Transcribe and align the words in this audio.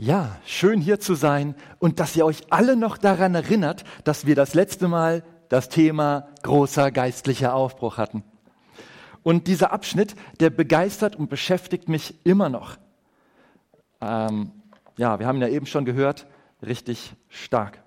Ja, 0.00 0.36
schön 0.46 0.80
hier 0.80 1.00
zu 1.00 1.16
sein 1.16 1.56
und 1.80 1.98
dass 1.98 2.14
ihr 2.14 2.24
euch 2.24 2.42
alle 2.50 2.76
noch 2.76 2.98
daran 2.98 3.34
erinnert, 3.34 3.82
dass 4.04 4.26
wir 4.26 4.36
das 4.36 4.54
letzte 4.54 4.86
Mal 4.86 5.24
das 5.48 5.70
Thema 5.70 6.28
großer 6.44 6.92
geistlicher 6.92 7.52
Aufbruch 7.52 7.98
hatten. 7.98 8.22
Und 9.24 9.48
dieser 9.48 9.72
Abschnitt, 9.72 10.14
der 10.38 10.50
begeistert 10.50 11.16
und 11.16 11.28
beschäftigt 11.28 11.88
mich 11.88 12.14
immer 12.24 12.48
noch. 12.48 12.76
Ähm, 14.00 14.52
ja, 14.96 15.18
wir 15.18 15.26
haben 15.26 15.40
ja 15.40 15.48
eben 15.48 15.66
schon 15.66 15.84
gehört, 15.84 16.28
richtig 16.64 17.14
stark. 17.26 17.82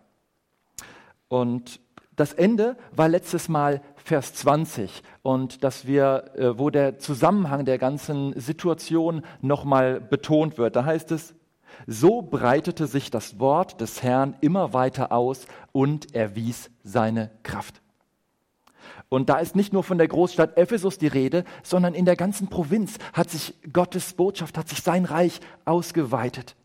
Und 1.30 1.80
das 2.18 2.34
Ende 2.34 2.76
war 2.92 3.08
letztes 3.08 3.48
Mal 3.48 3.82
Vers 3.96 4.34
20 4.34 5.02
und 5.22 5.64
dass 5.64 5.88
wir, 5.88 6.32
äh, 6.36 6.60
wo 6.60 6.70
der 6.72 7.00
Zusammenhang 7.00 7.64
der 7.64 7.78
ganzen 7.78 8.38
Situation 8.38 9.24
nochmal 9.40 10.02
betont 10.02 10.58
wird. 10.58 10.76
Da 10.76 10.84
heißt 10.84 11.14
es, 11.14 11.36
so 11.88 12.22
breitete 12.22 12.88
sich 12.88 13.12
das 13.12 13.40
Wort 13.40 13.82
des 13.82 14.04
Herrn 14.04 14.36
immer 14.42 14.74
weiter 14.74 15.12
aus 15.12 15.46
und 15.72 16.14
erwies 16.16 16.70
seine 16.84 17.32
Kraft. 17.44 17.82
Und 19.10 19.30
da 19.30 19.40
ist 19.40 19.56
nicht 19.56 19.74
nur 19.74 19.84
von 19.84 19.98
der 19.98 20.08
Großstadt 20.08 20.58
Ephesus 20.58 20.98
die 20.98 21.08
Rede, 21.08 21.44
sondern 21.64 21.94
in 21.94 22.06
der 22.06 22.16
ganzen 22.16 22.48
Provinz 22.48 22.98
hat 23.14 23.30
sich 23.30 23.54
Gottes 23.74 24.14
Botschaft, 24.14 24.58
hat 24.58 24.70
sich 24.70 24.82
sein 24.82 25.06
Reich 25.06 25.42
ausgeweitet. 25.66 26.56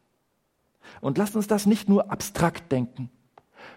Und 1.01 1.19
lasst 1.19 1.35
uns 1.35 1.49
das 1.49 1.67
nicht 1.67 1.89
nur 1.89 2.11
abstrakt 2.13 2.71
denken. 2.71 3.11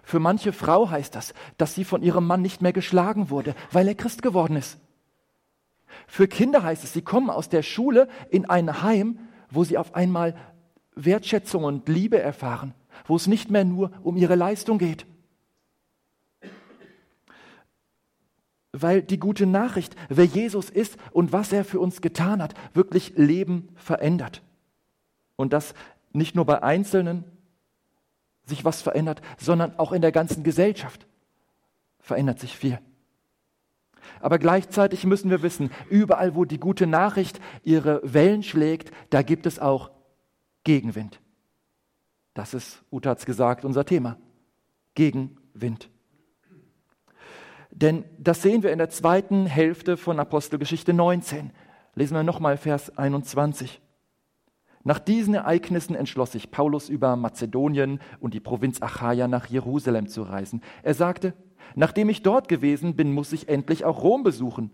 Für 0.03 0.19
manche 0.19 0.53
Frau 0.53 0.89
heißt 0.89 1.15
das, 1.15 1.33
dass 1.57 1.75
sie 1.75 1.83
von 1.83 2.03
ihrem 2.03 2.27
Mann 2.27 2.41
nicht 2.41 2.61
mehr 2.61 2.73
geschlagen 2.73 3.29
wurde, 3.29 3.55
weil 3.71 3.87
er 3.87 3.95
Christ 3.95 4.21
geworden 4.21 4.55
ist. 4.55 4.77
Für 6.07 6.27
Kinder 6.27 6.63
heißt 6.63 6.83
es, 6.83 6.93
sie 6.93 7.01
kommen 7.01 7.29
aus 7.29 7.49
der 7.49 7.63
Schule 7.63 8.07
in 8.29 8.47
ein 8.47 8.83
Heim, 8.83 9.19
wo 9.49 9.63
sie 9.63 9.77
auf 9.77 9.95
einmal 9.95 10.35
Wertschätzung 11.05 11.63
und 11.63 11.87
Liebe 11.87 12.19
erfahren, 12.19 12.73
wo 13.05 13.15
es 13.15 13.27
nicht 13.27 13.49
mehr 13.49 13.65
nur 13.65 13.91
um 14.03 14.17
ihre 14.17 14.35
Leistung 14.35 14.77
geht. 14.77 15.05
Weil 18.71 19.01
die 19.01 19.19
gute 19.19 19.45
Nachricht, 19.45 19.95
wer 20.09 20.25
Jesus 20.25 20.69
ist 20.69 20.97
und 21.11 21.31
was 21.31 21.51
er 21.51 21.65
für 21.65 21.79
uns 21.79 22.01
getan 22.01 22.41
hat, 22.41 22.53
wirklich 22.73 23.13
Leben 23.15 23.69
verändert. 23.75 24.43
Und 25.35 25.53
dass 25.53 25.73
nicht 26.11 26.35
nur 26.35 26.45
bei 26.45 26.61
Einzelnen 26.61 27.23
sich 28.45 28.65
was 28.65 28.81
verändert, 28.81 29.21
sondern 29.37 29.77
auch 29.77 29.91
in 29.91 30.01
der 30.01 30.11
ganzen 30.11 30.43
Gesellschaft 30.43 31.07
verändert 31.99 32.39
sich 32.39 32.57
viel. 32.57 32.79
Aber 34.21 34.39
gleichzeitig 34.39 35.05
müssen 35.05 35.29
wir 35.29 35.41
wissen, 35.43 35.71
überall, 35.89 36.35
wo 36.35 36.45
die 36.45 36.59
gute 36.59 36.87
Nachricht 36.87 37.39
ihre 37.63 38.01
Wellen 38.03 38.43
schlägt, 38.43 38.91
da 39.09 39.21
gibt 39.21 39.45
es 39.45 39.59
auch 39.59 39.91
Gegenwind. 40.63 41.19
Das 42.33 42.53
ist, 42.53 42.83
Uta 42.91 43.11
hat 43.11 43.19
es 43.19 43.25
gesagt, 43.25 43.65
unser 43.65 43.85
Thema. 43.85 44.17
Gegenwind. 44.95 45.89
Denn 47.71 48.03
das 48.17 48.41
sehen 48.41 48.63
wir 48.63 48.71
in 48.71 48.77
der 48.77 48.89
zweiten 48.89 49.45
Hälfte 49.45 49.97
von 49.97 50.19
Apostelgeschichte 50.19 50.93
19. 50.93 51.51
Lesen 51.95 52.15
wir 52.15 52.23
nochmal 52.23 52.57
Vers 52.57 52.97
21. 52.97 53.81
Nach 54.83 54.99
diesen 54.99 55.33
Ereignissen 55.33 55.95
entschloss 55.95 56.31
sich 56.31 56.51
Paulus 56.51 56.89
über 56.89 57.15
Mazedonien 57.15 57.99
und 58.19 58.33
die 58.33 58.39
Provinz 58.39 58.81
Achaia 58.81 59.27
nach 59.27 59.47
Jerusalem 59.47 60.07
zu 60.07 60.23
reisen. 60.23 60.61
Er 60.83 60.93
sagte, 60.93 61.33
nachdem 61.75 62.09
ich 62.09 62.23
dort 62.23 62.47
gewesen 62.47 62.95
bin, 62.95 63.11
muss 63.11 63.33
ich 63.33 63.49
endlich 63.49 63.85
auch 63.85 64.01
Rom 64.01 64.23
besuchen. 64.23 64.71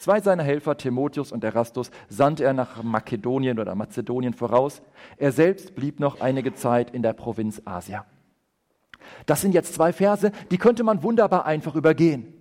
Zwei 0.00 0.22
seiner 0.22 0.44
Helfer, 0.44 0.78
Timotheus 0.78 1.30
und 1.30 1.44
Erastus, 1.44 1.90
sandte 2.08 2.42
er 2.42 2.54
nach 2.54 2.82
Makedonien 2.82 3.58
oder 3.58 3.74
Mazedonien 3.74 4.32
voraus. 4.32 4.80
Er 5.18 5.30
selbst 5.30 5.74
blieb 5.74 6.00
noch 6.00 6.22
einige 6.22 6.54
Zeit 6.54 6.90
in 6.90 7.02
der 7.02 7.12
Provinz 7.12 7.60
Asia. 7.66 8.06
Das 9.26 9.42
sind 9.42 9.52
jetzt 9.52 9.74
zwei 9.74 9.92
Verse, 9.92 10.32
die 10.50 10.56
könnte 10.56 10.84
man 10.84 11.02
wunderbar 11.02 11.44
einfach 11.44 11.74
übergehen. 11.74 12.32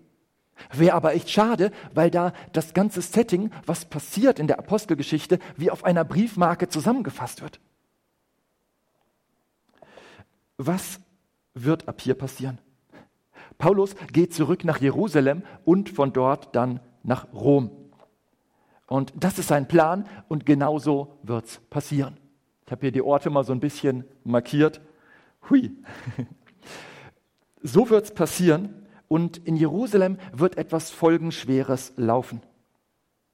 Wäre 0.71 0.95
aber 0.95 1.15
echt 1.15 1.29
schade, 1.29 1.71
weil 1.93 2.09
da 2.09 2.31
das 2.53 2.73
ganze 2.73 3.01
Setting, 3.01 3.51
was 3.65 3.83
passiert 3.83 4.39
in 4.39 4.47
der 4.47 4.59
Apostelgeschichte, 4.59 5.37
wie 5.57 5.69
auf 5.69 5.83
einer 5.83 6.05
Briefmarke 6.05 6.69
zusammengefasst 6.69 7.41
wird. 7.41 7.59
Was 10.55 11.01
wird 11.55 11.89
ab 11.89 11.99
hier 11.99 12.15
passieren? 12.15 12.59
Paulus 13.57 13.97
geht 14.13 14.33
zurück 14.33 14.63
nach 14.63 14.79
Jerusalem 14.79 15.43
und 15.65 15.89
von 15.89 16.13
dort 16.13 16.55
dann 16.55 16.79
nach 17.09 17.33
Rom. 17.33 17.71
Und 18.87 19.13
das 19.17 19.37
ist 19.37 19.49
sein 19.49 19.67
Plan 19.67 20.07
und 20.29 20.45
genauso 20.45 21.17
wird 21.23 21.45
es 21.45 21.57
passieren. 21.69 22.17
Ich 22.65 22.71
habe 22.71 22.81
hier 22.81 22.91
die 22.91 23.01
Orte 23.01 23.29
mal 23.29 23.43
so 23.43 23.51
ein 23.51 23.59
bisschen 23.59 24.05
markiert. 24.23 24.79
Hui. 25.49 25.71
So 27.61 27.89
wird 27.89 28.05
es 28.05 28.13
passieren 28.13 28.87
und 29.09 29.37
in 29.37 29.57
Jerusalem 29.57 30.17
wird 30.31 30.57
etwas 30.57 30.91
Folgenschweres 30.91 31.91
laufen. 31.97 32.41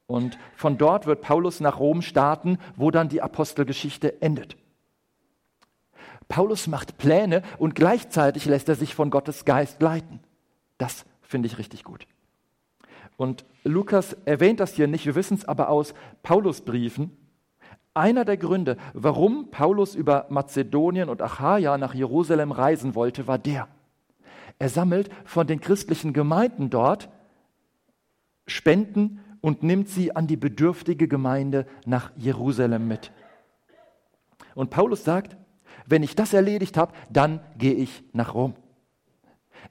Und 0.08 0.40
von 0.56 0.80
dort 0.80 1.06
wird 1.06 1.22
Paulus 1.22 1.60
nach 1.60 1.78
Rom 1.80 2.02
starten, 2.02 2.58
wo 2.76 2.90
dann 2.90 3.08
die 3.08 3.22
Apostelgeschichte 3.22 4.24
endet. 4.24 4.58
Paulus 6.28 6.66
macht 6.66 6.98
Pläne 6.98 7.44
und 7.60 7.76
gleichzeitig 7.76 8.46
lässt 8.46 8.68
er 8.68 8.74
sich 8.74 8.96
von 8.96 9.12
Gottes 9.12 9.46
Geist 9.46 9.80
leiten. 9.80 10.22
Das 10.80 11.06
finde 11.22 11.46
ich 11.46 11.60
richtig 11.60 11.84
gut. 11.84 12.08
Und 13.18 13.46
Lukas 13.64 14.14
erwähnt 14.26 14.60
das 14.60 14.74
hier 14.74 14.88
nicht, 14.88 15.06
wir 15.06 15.16
wissen 15.16 15.36
es 15.36 15.46
aber 15.46 15.70
aus 15.70 15.94
Paulusbriefen. 16.24 17.12
Einer 17.94 18.26
der 18.26 18.38
Gründe, 18.38 18.78
warum 18.94 19.52
Paulus 19.52 19.96
über 19.96 20.26
Mazedonien 20.30 21.08
und 21.08 21.22
Achaia 21.22 21.78
nach 21.78 21.94
Jerusalem 21.94 22.52
reisen 22.52 22.94
wollte, 22.94 23.26
war 23.28 23.38
der. 23.38 23.70
Er 24.60 24.70
sammelt 24.70 25.10
von 25.24 25.48
den 25.48 25.62
christlichen 25.62 26.14
Gemeinden 26.14 26.70
dort 26.70 27.10
Spenden 28.48 29.22
und 29.42 29.64
nimmt 29.64 29.90
sie 29.90 30.16
an 30.16 30.28
die 30.28 30.38
bedürftige 30.38 31.08
Gemeinde 31.08 31.66
nach 31.86 32.12
Jerusalem 32.16 32.88
mit. 32.88 33.12
Und 34.56 34.70
Paulus 34.70 35.04
sagt, 35.04 35.38
wenn 35.86 36.04
ich 36.04 36.16
das 36.16 36.34
erledigt 36.34 36.78
habe, 36.78 36.94
dann 37.10 37.40
gehe 37.58 37.74
ich 37.74 38.04
nach 38.14 38.34
Rom. 38.34 38.56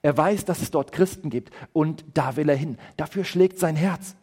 Er 0.03 0.17
weiß, 0.17 0.45
dass 0.45 0.63
es 0.63 0.71
dort 0.71 0.93
Christen 0.93 1.31
gibt 1.31 1.51
und 1.73 2.05
da 2.15 2.37
will 2.37 2.49
er 2.49 2.57
hin. 2.57 2.79
Dafür 2.97 3.25
schlägt 3.25 3.59
sein 3.59 3.77
Herz. 3.77 4.17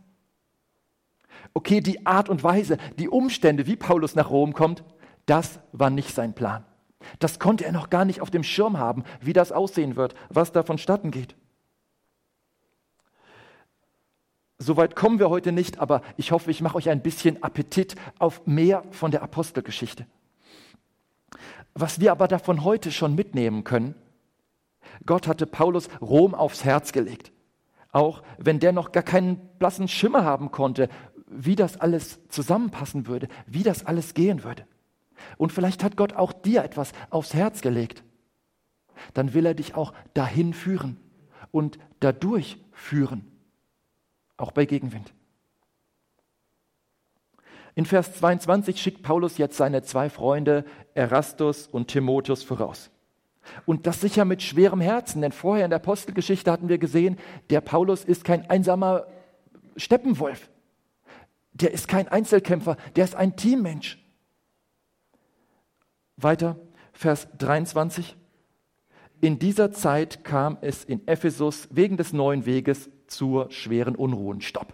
Okay, 1.53 1.81
die 1.81 2.05
Art 2.05 2.29
und 2.29 2.43
Weise, 2.43 2.77
die 2.97 3.09
Umstände, 3.09 3.67
wie 3.67 3.75
Paulus 3.75 4.15
nach 4.15 4.29
Rom 4.29 4.53
kommt, 4.53 4.83
das 5.25 5.59
war 5.71 5.89
nicht 5.89 6.13
sein 6.13 6.33
Plan. 6.33 6.65
Das 7.19 7.39
konnte 7.39 7.65
er 7.65 7.71
noch 7.71 7.89
gar 7.89 8.05
nicht 8.05 8.21
auf 8.21 8.29
dem 8.29 8.43
Schirm 8.43 8.77
haben, 8.77 9.03
wie 9.19 9.33
das 9.33 9.51
aussehen 9.51 9.95
wird, 9.95 10.15
was 10.29 10.51
da 10.51 10.63
vonstatten 10.63 11.11
geht. 11.11 11.35
Soweit 14.57 14.95
kommen 14.95 15.17
wir 15.17 15.31
heute 15.31 15.51
nicht, 15.51 15.79
aber 15.79 16.03
ich 16.17 16.31
hoffe, 16.31 16.51
ich 16.51 16.61
mache 16.61 16.77
euch 16.77 16.89
ein 16.89 17.01
bisschen 17.01 17.41
Appetit 17.41 17.95
auf 18.19 18.45
mehr 18.45 18.83
von 18.91 19.09
der 19.09 19.23
Apostelgeschichte. 19.23 20.05
Was 21.73 21.99
wir 21.99 22.11
aber 22.11 22.27
davon 22.27 22.63
heute 22.63 22.91
schon 22.91 23.15
mitnehmen 23.15 23.63
können, 23.63 23.95
Gott 25.05 25.27
hatte 25.27 25.45
Paulus 25.45 25.89
Rom 26.01 26.33
aufs 26.33 26.63
Herz 26.63 26.91
gelegt. 26.91 27.31
Auch 27.91 28.23
wenn 28.37 28.59
der 28.59 28.71
noch 28.71 28.91
gar 28.91 29.03
keinen 29.03 29.37
blassen 29.59 29.87
Schimmer 29.87 30.23
haben 30.23 30.51
konnte, 30.51 30.89
wie 31.27 31.55
das 31.55 31.79
alles 31.79 32.19
zusammenpassen 32.29 33.07
würde, 33.07 33.27
wie 33.45 33.63
das 33.63 33.85
alles 33.85 34.13
gehen 34.13 34.43
würde. 34.43 34.65
Und 35.37 35.51
vielleicht 35.51 35.83
hat 35.83 35.97
Gott 35.97 36.13
auch 36.13 36.33
dir 36.33 36.63
etwas 36.63 36.91
aufs 37.09 37.33
Herz 37.33 37.61
gelegt. 37.61 38.03
Dann 39.13 39.33
will 39.33 39.45
er 39.45 39.53
dich 39.53 39.75
auch 39.75 39.93
dahin 40.13 40.53
führen 40.53 40.97
und 41.51 41.79
dadurch 41.99 42.57
führen, 42.71 43.27
auch 44.37 44.51
bei 44.51 44.65
Gegenwind. 44.65 45.13
In 47.75 47.85
Vers 47.85 48.13
22 48.15 48.81
schickt 48.81 49.01
Paulus 49.01 49.37
jetzt 49.37 49.57
seine 49.57 49.81
zwei 49.81 50.09
Freunde 50.09 50.65
Erastus 50.93 51.67
und 51.67 51.87
Timotheus 51.87 52.43
voraus. 52.43 52.91
Und 53.65 53.87
das 53.87 54.01
sicher 54.01 54.25
mit 54.25 54.41
schwerem 54.41 54.81
Herzen, 54.81 55.21
denn 55.21 55.31
vorher 55.31 55.65
in 55.65 55.71
der 55.71 55.79
Apostelgeschichte 55.79 56.51
hatten 56.51 56.69
wir 56.69 56.77
gesehen, 56.77 57.17
der 57.49 57.61
Paulus 57.61 58.03
ist 58.03 58.23
kein 58.23 58.49
einsamer 58.49 59.05
Steppenwolf. 59.75 60.49
Der 61.53 61.71
ist 61.71 61.87
kein 61.87 62.07
Einzelkämpfer, 62.07 62.77
der 62.95 63.03
ist 63.03 63.15
ein 63.15 63.35
Teammensch. 63.35 63.99
Weiter, 66.17 66.57
Vers 66.93 67.27
23. 67.37 68.15
In 69.21 69.37
dieser 69.37 69.71
Zeit 69.71 70.23
kam 70.23 70.57
es 70.61 70.83
in 70.83 71.07
Ephesus 71.07 71.67
wegen 71.71 71.97
des 71.97 72.13
neuen 72.13 72.45
Weges 72.45 72.89
zur 73.07 73.51
schweren 73.51 73.95
Unruhen. 73.95 74.41
Stopp. 74.41 74.73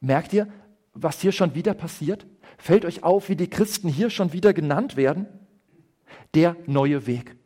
Merkt 0.00 0.32
ihr, 0.32 0.48
was 0.94 1.20
hier 1.20 1.32
schon 1.32 1.54
wieder 1.54 1.74
passiert? 1.74 2.26
Fällt 2.56 2.84
euch 2.84 3.02
auf, 3.02 3.28
wie 3.28 3.36
die 3.36 3.50
Christen 3.50 3.88
hier 3.88 4.10
schon 4.10 4.32
wieder 4.32 4.52
genannt 4.52 4.96
werden? 4.96 5.26
Der 6.34 6.56
neue 6.66 7.06
Weg. 7.06 7.37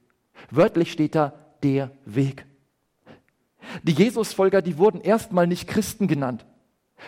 Wörtlich 0.55 0.93
steht 0.93 1.15
da 1.15 1.33
der 1.63 1.91
Weg. 2.05 2.45
Die 3.85 3.93
Jesusfolger, 3.93 4.61
die 4.61 4.77
wurden 4.77 5.01
erstmal 5.01 5.47
nicht 5.47 5.67
Christen 5.67 6.09
genannt. 6.09 6.45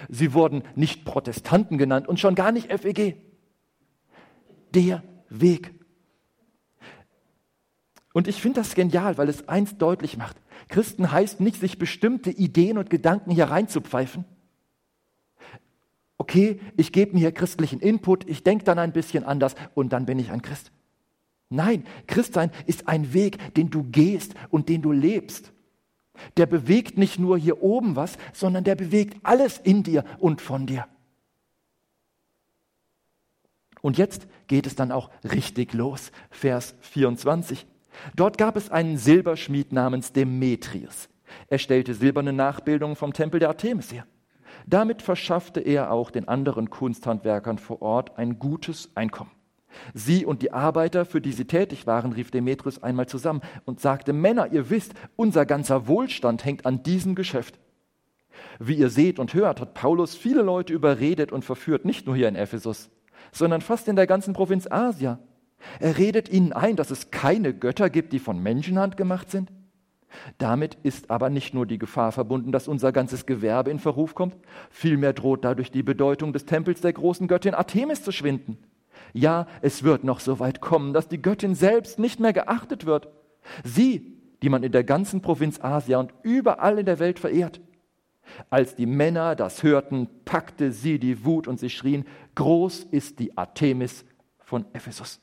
Sie 0.08 0.32
wurden 0.32 0.62
nicht 0.76 1.04
Protestanten 1.04 1.76
genannt 1.76 2.08
und 2.08 2.18
schon 2.18 2.34
gar 2.34 2.52
nicht 2.52 2.72
FEG. 2.72 3.16
Der 4.74 5.02
Weg. 5.28 5.74
Und 8.14 8.28
ich 8.28 8.40
finde 8.40 8.60
das 8.60 8.74
genial, 8.74 9.18
weil 9.18 9.28
es 9.28 9.46
eins 9.46 9.76
deutlich 9.76 10.16
macht. 10.16 10.36
Christen 10.68 11.12
heißt 11.12 11.40
nicht, 11.40 11.60
sich 11.60 11.78
bestimmte 11.78 12.30
Ideen 12.30 12.78
und 12.78 12.88
Gedanken 12.88 13.30
hier 13.30 13.50
reinzupfeifen. 13.50 14.24
Okay, 16.16 16.60
ich 16.78 16.92
gebe 16.92 17.12
mir 17.12 17.18
hier 17.18 17.32
christlichen 17.32 17.80
Input, 17.80 18.26
ich 18.26 18.42
denke 18.42 18.64
dann 18.64 18.78
ein 18.78 18.92
bisschen 18.92 19.24
anders 19.24 19.54
und 19.74 19.92
dann 19.92 20.06
bin 20.06 20.18
ich 20.18 20.30
ein 20.30 20.40
Christ. 20.40 20.72
Nein, 21.50 21.84
Christsein 22.06 22.50
ist 22.66 22.88
ein 22.88 23.12
Weg, 23.12 23.54
den 23.54 23.70
du 23.70 23.84
gehst 23.84 24.34
und 24.50 24.68
den 24.68 24.82
du 24.82 24.92
lebst. 24.92 25.52
Der 26.36 26.46
bewegt 26.46 26.96
nicht 26.96 27.18
nur 27.18 27.38
hier 27.38 27.62
oben 27.62 27.96
was, 27.96 28.16
sondern 28.32 28.64
der 28.64 28.76
bewegt 28.76 29.18
alles 29.22 29.58
in 29.58 29.82
dir 29.82 30.04
und 30.18 30.40
von 30.40 30.66
dir. 30.66 30.86
Und 33.82 33.98
jetzt 33.98 34.26
geht 34.46 34.66
es 34.66 34.76
dann 34.76 34.92
auch 34.92 35.10
richtig 35.24 35.74
los. 35.74 36.10
Vers 36.30 36.74
24. 36.80 37.66
Dort 38.16 38.38
gab 38.38 38.56
es 38.56 38.70
einen 38.70 38.96
Silberschmied 38.96 39.72
namens 39.72 40.12
Demetrius. 40.12 41.08
Er 41.48 41.58
stellte 41.58 41.94
silberne 41.94 42.32
Nachbildungen 42.32 42.96
vom 42.96 43.12
Tempel 43.12 43.40
der 43.40 43.50
Artemis 43.50 43.92
her. 43.92 44.06
Damit 44.66 45.02
verschaffte 45.02 45.60
er 45.60 45.90
auch 45.90 46.10
den 46.10 46.28
anderen 46.28 46.70
Kunsthandwerkern 46.70 47.58
vor 47.58 47.82
Ort 47.82 48.16
ein 48.18 48.38
gutes 48.38 48.90
Einkommen. 48.94 49.30
Sie 49.92 50.24
und 50.24 50.42
die 50.42 50.52
Arbeiter, 50.52 51.04
für 51.04 51.20
die 51.20 51.32
sie 51.32 51.46
tätig 51.46 51.86
waren, 51.86 52.12
rief 52.12 52.30
Demetrius 52.30 52.82
einmal 52.82 53.06
zusammen 53.06 53.40
und 53.64 53.80
sagte, 53.80 54.12
Männer, 54.12 54.52
ihr 54.52 54.70
wisst, 54.70 54.94
unser 55.16 55.46
ganzer 55.46 55.86
Wohlstand 55.86 56.44
hängt 56.44 56.66
an 56.66 56.82
diesem 56.82 57.14
Geschäft. 57.14 57.58
Wie 58.58 58.74
ihr 58.74 58.90
seht 58.90 59.18
und 59.18 59.34
hört, 59.34 59.60
hat 59.60 59.74
Paulus 59.74 60.14
viele 60.14 60.42
Leute 60.42 60.72
überredet 60.72 61.32
und 61.32 61.44
verführt, 61.44 61.84
nicht 61.84 62.06
nur 62.06 62.16
hier 62.16 62.28
in 62.28 62.36
Ephesus, 62.36 62.90
sondern 63.32 63.60
fast 63.60 63.88
in 63.88 63.96
der 63.96 64.06
ganzen 64.06 64.34
Provinz 64.34 64.66
Asia. 64.70 65.18
Er 65.80 65.98
redet 65.98 66.28
ihnen 66.28 66.52
ein, 66.52 66.76
dass 66.76 66.90
es 66.90 67.10
keine 67.10 67.54
Götter 67.54 67.90
gibt, 67.90 68.12
die 68.12 68.18
von 68.18 68.42
Menschenhand 68.42 68.96
gemacht 68.96 69.30
sind. 69.30 69.50
Damit 70.38 70.76
ist 70.82 71.10
aber 71.10 71.30
nicht 71.30 71.54
nur 71.54 71.66
die 71.66 71.78
Gefahr 71.78 72.12
verbunden, 72.12 72.52
dass 72.52 72.68
unser 72.68 72.92
ganzes 72.92 73.26
Gewerbe 73.26 73.70
in 73.70 73.78
Verruf 73.80 74.14
kommt, 74.14 74.36
vielmehr 74.70 75.12
droht 75.12 75.44
dadurch 75.44 75.72
die 75.72 75.82
Bedeutung 75.82 76.32
des 76.32 76.44
Tempels 76.44 76.80
der 76.80 76.92
großen 76.92 77.26
Göttin 77.26 77.54
Artemis 77.54 78.02
zu 78.02 78.12
schwinden. 78.12 78.58
Ja, 79.12 79.46
es 79.62 79.82
wird 79.82 80.04
noch 80.04 80.20
so 80.20 80.38
weit 80.40 80.60
kommen, 80.60 80.92
dass 80.92 81.08
die 81.08 81.22
Göttin 81.22 81.54
selbst 81.54 81.98
nicht 81.98 82.20
mehr 82.20 82.32
geachtet 82.32 82.86
wird. 82.86 83.08
Sie, 83.62 84.18
die 84.42 84.48
man 84.48 84.62
in 84.62 84.72
der 84.72 84.84
ganzen 84.84 85.22
Provinz 85.22 85.60
Asia 85.60 85.98
und 85.98 86.12
überall 86.22 86.78
in 86.78 86.86
der 86.86 86.98
Welt 86.98 87.18
verehrt. 87.18 87.60
Als 88.50 88.74
die 88.74 88.86
Männer 88.86 89.36
das 89.36 89.62
hörten, 89.62 90.08
packte 90.24 90.72
sie 90.72 90.98
die 90.98 91.24
Wut 91.24 91.46
und 91.46 91.60
sie 91.60 91.70
schrien, 91.70 92.04
groß 92.34 92.84
ist 92.84 93.18
die 93.18 93.36
Artemis 93.36 94.04
von 94.40 94.64
Ephesus. 94.72 95.20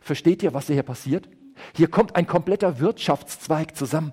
Versteht 0.00 0.42
ihr, 0.42 0.54
was 0.54 0.66
hier 0.66 0.82
passiert? 0.82 1.28
Hier 1.74 1.88
kommt 1.88 2.16
ein 2.16 2.26
kompletter 2.26 2.80
Wirtschaftszweig 2.80 3.76
zusammen. 3.76 4.12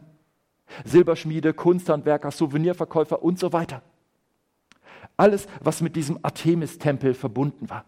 Silberschmiede, 0.86 1.54
Kunsthandwerker, 1.54 2.32
Souvenirverkäufer 2.32 3.22
und 3.22 3.40
so 3.40 3.52
weiter. 3.52 3.82
Alles, 5.18 5.48
was 5.60 5.82
mit 5.82 5.96
diesem 5.96 6.20
Artemis-Tempel 6.22 7.14
verbunden 7.14 7.70
war. 7.70 7.86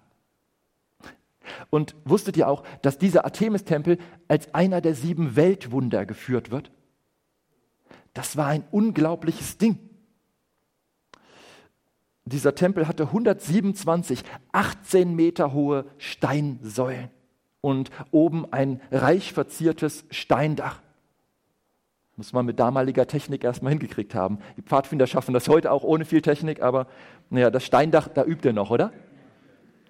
Und 1.70 1.96
wusstet 2.06 2.38
ihr 2.38 2.48
auch, 2.48 2.64
dass 2.82 2.98
dieser 2.98 3.26
Artemis-Tempel 3.26 3.98
als 4.28 4.54
einer 4.54 4.82
der 4.82 4.96
sieben 4.96 5.36
Weltwunder 5.36 6.06
geführt 6.06 6.52
wird? 6.52 6.72
Das 8.14 8.38
war 8.38 8.48
ein 8.48 8.64
unglaubliches 8.72 9.58
Ding. 9.58 9.78
Dieser 12.26 12.56
Tempel 12.56 12.88
hatte 12.88 13.04
127 13.04 14.24
18 14.52 15.14
Meter 15.16 15.54
hohe 15.54 15.86
Steinsäulen 15.98 17.10
und 17.60 17.92
oben 18.12 18.52
ein 18.52 18.80
reich 18.92 19.34
verziertes 19.34 20.06
Steindach. 20.10 20.82
Muss 22.16 22.32
man 22.32 22.46
mit 22.46 22.60
damaliger 22.60 23.08
Technik 23.08 23.44
erstmal 23.44 23.72
hingekriegt 23.72 24.14
haben. 24.14 24.38
Die 24.56 24.62
Pfadfinder 24.62 25.08
schaffen 25.08 25.34
das 25.34 25.48
heute 25.50 25.72
auch 25.72 25.84
ohne 25.84 26.06
viel 26.06 26.22
Technik, 26.22 26.62
aber 26.62 26.88
naja, 27.30 27.50
das 27.50 27.66
Steindach, 27.66 28.08
da 28.08 28.24
übt 28.24 28.48
ihr 28.48 28.54
noch, 28.54 28.70
oder? 28.70 28.94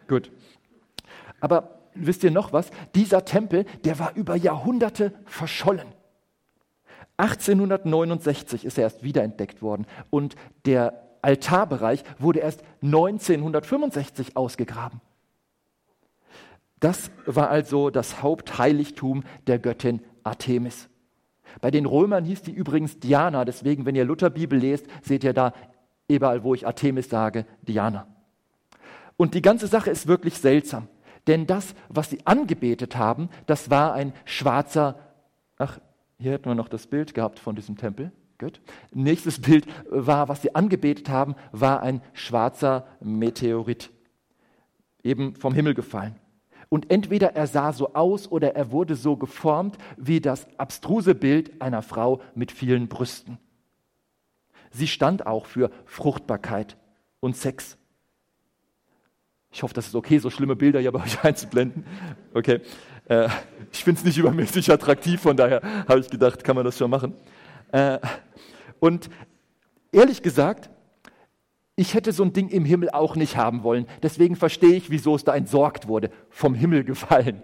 Gut. 0.07 0.31
Aber 1.43 1.89
wisst 1.93 2.23
ihr 2.23 2.31
noch 2.31 2.53
was? 2.53 2.69
Dieser 2.95 3.25
Tempel, 3.25 3.65
der 3.83 3.99
war 3.99 4.15
über 4.15 4.37
Jahrhunderte 4.37 5.11
verschollen. 5.25 5.89
1869 7.17 8.63
ist 8.63 8.77
er 8.77 8.85
erst 8.85 9.03
wiederentdeckt 9.03 9.61
worden 9.61 9.85
und 10.09 10.35
der 10.65 11.03
Altarbereich 11.21 12.05
wurde 12.17 12.39
erst 12.39 12.63
1965 12.81 14.37
ausgegraben. 14.37 15.01
Das 16.79 17.11
war 17.25 17.49
also 17.49 17.89
das 17.89 18.23
Hauptheiligtum 18.23 19.23
der 19.45 19.59
Göttin 19.59 20.01
Artemis. 20.23 20.87
Bei 21.59 21.71
den 21.71 21.85
Römern 21.85 22.23
hieß 22.23 22.43
die 22.43 22.53
übrigens 22.53 23.01
Diana, 23.01 23.43
deswegen, 23.43 23.85
wenn 23.85 23.95
ihr 23.95 24.05
Lutherbibel 24.05 24.57
lest, 24.57 24.85
seht 25.01 25.25
ihr 25.25 25.33
da 25.33 25.53
überall, 26.07 26.45
wo 26.45 26.53
ich 26.53 26.65
Artemis 26.65 27.09
sage, 27.09 27.45
Diana. 27.63 28.07
Und 29.17 29.33
die 29.33 29.41
ganze 29.41 29.67
Sache 29.67 29.91
ist 29.91 30.07
wirklich 30.07 30.37
seltsam, 30.37 30.87
denn 31.27 31.47
das, 31.47 31.75
was 31.89 32.09
sie 32.09 32.25
angebetet 32.25 32.95
haben, 32.95 33.29
das 33.45 33.69
war 33.69 33.93
ein 33.93 34.13
schwarzer, 34.25 34.99
ach, 35.57 35.79
hier 36.17 36.33
hätten 36.33 36.45
wir 36.45 36.55
noch 36.55 36.69
das 36.69 36.87
Bild 36.87 37.13
gehabt 37.13 37.39
von 37.39 37.55
diesem 37.55 37.77
Tempel. 37.77 38.11
Gut. 38.37 38.61
Nächstes 38.91 39.39
Bild 39.39 39.67
war, 39.89 40.27
was 40.27 40.41
sie 40.41 40.53
angebetet 40.55 41.09
haben, 41.09 41.35
war 41.51 41.81
ein 41.81 42.01
schwarzer 42.13 42.87
Meteorit, 42.99 43.91
eben 45.03 45.35
vom 45.35 45.53
Himmel 45.53 45.73
gefallen. 45.73 46.15
Und 46.69 46.89
entweder 46.91 47.35
er 47.35 47.47
sah 47.47 47.71
so 47.71 47.93
aus 47.93 48.31
oder 48.31 48.55
er 48.55 48.71
wurde 48.71 48.95
so 48.95 49.15
geformt 49.15 49.77
wie 49.95 50.19
das 50.19 50.47
abstruse 50.57 51.13
Bild 51.13 51.61
einer 51.61 51.83
Frau 51.83 52.19
mit 52.35 52.51
vielen 52.51 52.87
Brüsten. 52.87 53.37
Sie 54.71 54.87
stand 54.87 55.27
auch 55.27 55.45
für 55.45 55.69
Fruchtbarkeit 55.85 56.75
und 57.19 57.37
Sex. 57.37 57.77
Ich 59.53 59.61
hoffe, 59.61 59.75
das 59.75 59.85
ist 59.85 59.95
okay, 59.95 60.17
so 60.17 60.31
schlimme 60.31 60.55
Bilder 60.55 60.79
hier 60.79 60.91
bei 60.91 61.03
euch 61.03 61.23
einzublenden. 61.23 61.85
Okay. 62.33 62.61
Äh, 63.05 63.29
ich 63.71 63.83
finde 63.83 63.99
es 63.99 64.05
nicht 64.05 64.17
übermäßig 64.17 64.71
attraktiv, 64.71 65.21
von 65.21 65.37
daher 65.37 65.61
habe 65.87 65.99
ich 65.99 66.09
gedacht, 66.09 66.43
kann 66.43 66.55
man 66.55 66.65
das 66.65 66.77
schon 66.77 66.89
machen. 66.89 67.13
Äh, 67.71 67.99
und 68.79 69.09
ehrlich 69.91 70.23
gesagt, 70.23 70.69
ich 71.75 71.93
hätte 71.93 72.11
so 72.11 72.23
ein 72.23 72.33
Ding 72.33 72.49
im 72.49 72.65
Himmel 72.65 72.89
auch 72.89 73.15
nicht 73.15 73.37
haben 73.37 73.63
wollen. 73.63 73.87
Deswegen 74.01 74.35
verstehe 74.35 74.75
ich, 74.75 74.89
wieso 74.89 75.15
es 75.15 75.23
da 75.23 75.35
entsorgt 75.35 75.87
wurde. 75.87 76.09
Vom 76.29 76.55
Himmel 76.55 76.83
gefallen. 76.83 77.41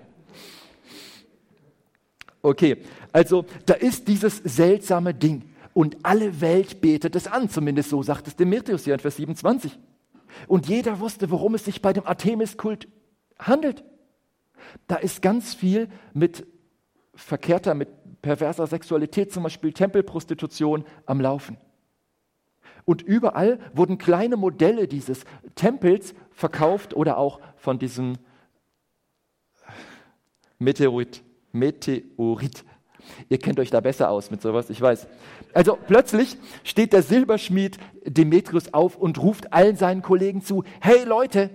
Okay, 2.42 2.78
also 3.12 3.46
da 3.66 3.74
ist 3.74 4.08
dieses 4.08 4.38
seltsame 4.38 5.14
Ding 5.14 5.44
und 5.74 5.98
alle 6.04 6.42
Welt 6.42 6.80
betet 6.80 7.16
es 7.16 7.28
an, 7.28 7.50
zumindest 7.50 7.90
so 7.90 8.02
sagt 8.02 8.28
es 8.28 8.36
Demetrius 8.36 8.86
hier 8.86 8.94
in 8.94 9.00
Vers 9.00 9.18
27. 9.18 9.78
Und 10.48 10.68
jeder 10.68 11.00
wusste, 11.00 11.32
worum 11.32 11.56
es 11.56 11.66
sich 11.66 11.82
bei 11.82 11.94
dem 11.94 12.06
Artemis-Kult 12.06 12.88
handelt. 13.38 13.84
Da 14.88 14.96
ist 14.98 15.22
ganz 15.22 15.54
viel 15.54 15.90
mit 16.14 16.46
verkehrter, 17.16 17.74
mit 17.74 17.90
perverser 18.22 18.68
Sexualität, 18.68 19.32
zum 19.32 19.44
Beispiel 19.44 19.74
Tempelprostitution 19.74 20.86
am 21.06 21.22
Laufen. 21.22 21.58
Und 22.86 23.02
überall 23.02 23.60
wurden 23.74 23.98
kleine 23.98 24.36
Modelle 24.36 24.88
dieses 24.88 25.24
Tempels 25.56 26.14
verkauft 26.32 26.94
oder 26.96 27.18
auch 27.18 27.40
von 27.56 27.78
diesem 27.78 28.18
Meteorit. 30.58 31.24
Meteorit. 31.52 32.66
Ihr 33.30 33.40
kennt 33.40 33.60
euch 33.60 33.70
da 33.70 33.80
besser 33.80 34.10
aus 34.10 34.32
mit 34.32 34.42
sowas, 34.42 34.70
ich 34.70 34.80
weiß. 34.82 35.08
Also 35.54 35.78
plötzlich 35.88 36.38
steht 36.64 36.94
der 36.94 37.02
Silberschmied 37.02 37.78
Demetrius 38.06 38.74
auf 38.74 38.96
und 38.96 39.22
ruft 39.22 39.54
allen 39.54 39.76
seinen 39.76 40.02
Kollegen 40.02 40.42
zu, 40.42 40.64
hey 40.80 41.04
Leute, 41.04 41.50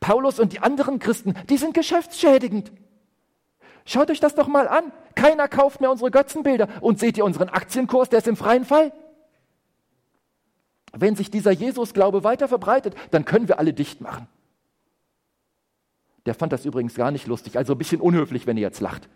Paulus 0.00 0.38
und 0.38 0.52
die 0.52 0.60
anderen 0.60 0.98
Christen, 0.98 1.34
die 1.48 1.56
sind 1.56 1.74
geschäftsschädigend. 1.74 2.72
Schaut 3.84 4.10
euch 4.10 4.20
das 4.20 4.34
doch 4.34 4.48
mal 4.48 4.68
an. 4.68 4.92
Keiner 5.14 5.48
kauft 5.48 5.80
mehr 5.80 5.90
unsere 5.90 6.10
Götzenbilder. 6.10 6.68
Und 6.82 7.00
seht 7.00 7.16
ihr 7.16 7.24
unseren 7.24 7.48
Aktienkurs, 7.48 8.10
der 8.10 8.18
ist 8.18 8.28
im 8.28 8.36
freien 8.36 8.66
Fall. 8.66 8.92
Wenn 10.92 11.16
sich 11.16 11.30
dieser 11.30 11.52
Jesus-Glaube 11.52 12.22
weiter 12.22 12.48
verbreitet, 12.48 12.94
dann 13.10 13.24
können 13.24 13.48
wir 13.48 13.58
alle 13.58 13.72
dicht 13.72 14.00
machen. 14.00 14.28
Der 16.26 16.34
fand 16.34 16.52
das 16.52 16.66
übrigens 16.66 16.94
gar 16.94 17.10
nicht 17.10 17.26
lustig, 17.26 17.56
also 17.56 17.72
ein 17.72 17.78
bisschen 17.78 18.02
unhöflich, 18.02 18.46
wenn 18.46 18.58
ihr 18.58 18.62
jetzt 18.62 18.80
lacht. 18.80 19.08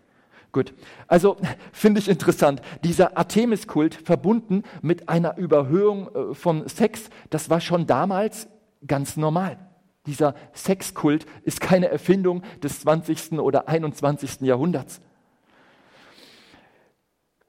Gut, 0.53 0.73
also 1.07 1.35
finde 1.73 1.99
ich 1.99 2.07
interessant, 2.07 2.61
dieser 2.83 3.17
Artemis-Kult 3.17 3.95
verbunden 3.95 4.63
mit 4.81 5.09
einer 5.09 5.37
Überhöhung 5.37 6.15
äh, 6.15 6.33
von 6.33 6.69
Sex, 6.69 7.09
das 7.29 7.49
war 7.49 7.59
schon 7.59 7.87
damals 7.87 8.47
ganz 8.87 9.17
normal. 9.17 9.57
Dieser 10.05 10.35
Sexkult 10.53 11.25
ist 11.43 11.59
keine 11.59 11.87
Erfindung 11.87 12.43
des 12.61 12.81
20. 12.81 13.39
oder 13.39 13.67
21. 13.67 14.41
Jahrhunderts. 14.41 15.01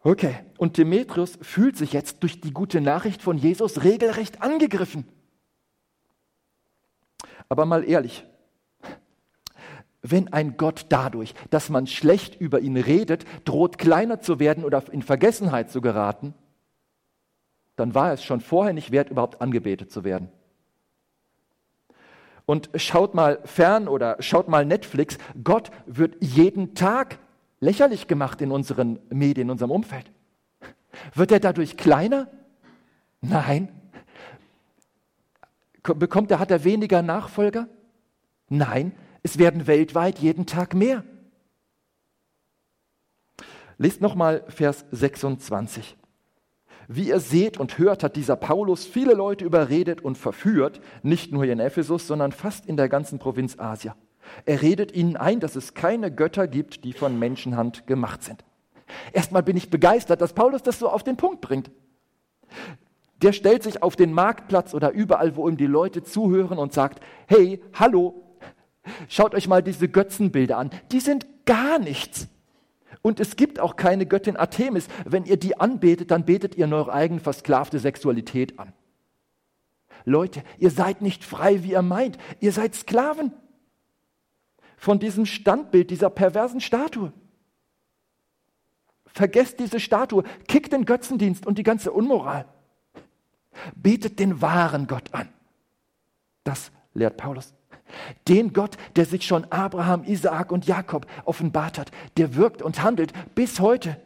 Okay, 0.03 0.37
und 0.59 0.79
Demetrius 0.79 1.39
fühlt 1.43 1.77
sich 1.77 1.93
jetzt 1.93 2.23
durch 2.23 2.41
die 2.41 2.53
gute 2.53 2.81
Nachricht 2.81 3.23
von 3.23 3.37
Jesus 3.37 3.85
regelrecht 3.85 4.41
angegriffen. 4.43 5.07
Aber 7.49 7.67
mal 7.67 7.85
ehrlich, 7.85 8.25
wenn 10.05 10.33
ein 10.33 10.57
Gott 10.57 10.87
dadurch, 10.91 11.35
dass 11.51 11.71
man 11.71 11.87
schlecht 11.87 12.39
über 12.41 12.61
ihn 12.61 12.77
redet, 12.77 13.25
droht 13.45 13.79
kleiner 13.79 14.21
zu 14.21 14.39
werden 14.39 14.63
oder 14.63 14.83
in 14.93 15.03
Vergessenheit 15.03 15.71
zu 15.71 15.81
geraten, 15.81 16.35
dann 17.77 17.95
war 17.95 18.13
es 18.13 18.23
schon 18.23 18.41
vorher 18.41 18.75
nicht 18.75 18.93
wert, 18.93 19.11
überhaupt 19.11 19.41
angebetet 19.41 19.91
zu 19.91 20.05
werden. 20.05 20.29
Und 22.47 22.69
schaut 22.75 23.15
mal 23.15 23.41
fern 23.45 23.89
oder 23.89 24.17
schaut 24.21 24.49
mal 24.49 24.67
Netflix, 24.67 25.17
Gott 25.43 25.71
wird 25.87 26.17
jeden 26.21 26.75
Tag 26.75 27.19
lächerlich 27.61 28.07
gemacht 28.07 28.43
in 28.43 28.53
unseren 28.53 28.99
Medien, 29.09 29.47
in 29.47 29.51
unserem 29.53 29.71
Umfeld. 29.71 30.13
Wird 31.15 31.33
er 31.33 31.41
dadurch 31.41 31.79
kleiner? 31.79 32.29
Nein. 33.23 33.69
Bekommt 35.83 36.31
er, 36.31 36.39
hat 36.39 36.51
er 36.51 36.65
weniger 36.65 37.01
Nachfolger? 37.01 37.69
Nein, 38.51 38.93
es 39.25 39.39
werden 39.39 39.67
weltweit 39.67 40.21
jeden 40.21 40.47
Tag 40.47 40.75
mehr. 40.75 41.03
Lest 43.79 44.01
nochmal 44.01 44.45
Vers 44.49 44.85
26. 44.93 45.97
Wie 46.87 47.09
ihr 47.09 47.19
seht 47.19 47.59
und 47.59 47.79
hört, 47.79 48.05
hat 48.05 48.17
dieser 48.17 48.37
Paulus 48.37 48.85
viele 48.85 49.15
Leute 49.15 49.45
überredet 49.45 50.03
und 50.03 50.19
verführt, 50.19 50.81
nicht 51.03 51.33
nur 51.33 51.45
hier 51.45 51.55
in 51.55 51.61
Ephesus, 51.61 52.07
sondern 52.07 52.33
fast 52.33 52.67
in 52.67 52.77
der 52.77 52.91
ganzen 52.91 53.19
Provinz 53.19 53.59
Asia. 53.59 53.97
Er 54.45 54.61
redet 54.61 54.95
ihnen 54.95 55.17
ein, 55.17 55.41
dass 55.41 55.57
es 55.57 55.73
keine 55.73 56.15
Götter 56.15 56.47
gibt, 56.47 56.85
die 56.85 56.93
von 56.93 57.19
Menschenhand 57.19 57.87
gemacht 57.87 58.23
sind. 58.23 58.45
Erstmal 59.15 59.43
bin 59.43 59.57
ich 59.57 59.71
begeistert, 59.71 60.21
dass 60.21 60.35
Paulus 60.35 60.63
das 60.63 60.79
so 60.79 60.91
auf 60.91 61.03
den 61.03 61.17
Punkt 61.17 61.41
bringt. 61.41 61.71
Der 63.23 63.33
stellt 63.33 63.63
sich 63.63 63.83
auf 63.83 63.97
den 63.97 64.13
Marktplatz 64.13 64.75
oder 64.75 64.91
überall, 64.91 65.35
wo 65.37 65.49
ihm 65.49 65.57
die 65.57 65.67
Leute 65.67 66.03
zuhören 66.03 66.59
und 66.59 66.75
sagt, 66.75 67.03
hey, 67.27 67.63
hallo, 67.73 68.24
schaut 69.09 69.35
euch 69.35 69.49
mal 69.49 69.63
diese 69.63 69.89
Götzenbilder 69.89 70.59
an, 70.59 70.71
die 70.93 71.01
sind 71.01 71.27
gar 71.47 71.79
nichts. 71.79 72.29
Und 73.03 73.21
es 73.21 73.37
gibt 73.37 73.61
auch 73.61 73.77
keine 73.77 74.07
Göttin 74.07 74.37
Artemis. 74.37 74.89
Wenn 75.05 75.25
ihr 75.25 75.37
die 75.37 75.61
anbetet, 75.61 76.11
dann 76.11 76.25
betet 76.25 76.55
ihr 76.55 76.71
eure 76.73 76.93
eigen 76.93 77.21
versklavte 77.21 77.79
Sexualität 77.79 78.59
an. 78.59 78.73
Leute, 80.05 80.43
ihr 80.59 80.71
seid 80.71 81.03
nicht 81.03 81.25
frei, 81.25 81.63
wie 81.63 81.73
ihr 81.73 81.83
meint. 81.83 82.19
Ihr 82.41 82.53
seid 82.53 82.75
Sklaven 82.75 83.33
von 84.77 84.99
diesem 84.99 85.27
Standbild, 85.27 85.91
dieser 85.91 86.11
perversen 86.11 86.61
Statue. 86.61 87.13
Vergesst 89.07 89.61
diese 89.61 89.81
Statue, 89.81 90.25
kickt 90.49 90.73
den 90.73 90.85
Götzendienst 90.85 91.47
und 91.47 91.59
die 91.59 91.63
ganze 91.63 91.93
Unmoral. 91.93 92.47
Betet 93.77 94.19
den 94.19 94.43
wahren 94.43 94.87
Gott 94.87 95.15
an. 95.15 95.29
Das 96.43 96.73
lehrt 96.93 97.17
Paulus. 97.17 97.55
Den 98.29 98.53
Gott, 98.53 98.77
der 98.97 99.05
sich 99.05 99.27
schon 99.27 99.45
Abraham, 99.51 100.05
Isaak 100.05 100.53
und 100.53 100.67
Jakob 100.67 101.07
offenbart 101.25 101.79
hat, 101.79 101.91
der 102.17 102.35
wirkt 102.35 102.63
und 102.63 102.83
handelt 102.83 103.13
bis 103.35 103.61
heute. 103.61 104.01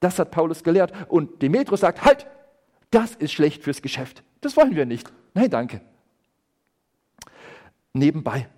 Das 0.00 0.18
hat 0.18 0.30
Paulus 0.30 0.64
gelehrt. 0.64 0.92
Und 1.08 1.42
Demetrius 1.42 1.80
sagt, 1.80 2.04
halt, 2.04 2.26
das 2.90 3.14
ist 3.14 3.32
schlecht 3.32 3.62
fürs 3.62 3.82
Geschäft. 3.82 4.22
Das 4.40 4.56
wollen 4.56 4.74
wir 4.74 4.86
nicht. 4.86 5.12
Nein, 5.34 5.50
danke. 5.50 5.80
Nebenbei, 7.92 8.48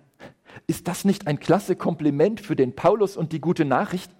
ist 0.67 0.87
das 0.87 1.05
nicht 1.05 1.27
ein 1.27 1.39
klasse 1.39 1.75
Kompliment 1.75 2.39
für 2.39 2.55
den 2.55 2.75
Paulus 2.75 3.17
und 3.17 3.31
die 3.31 3.41
gute 3.41 3.65
Nachricht? 3.65 4.11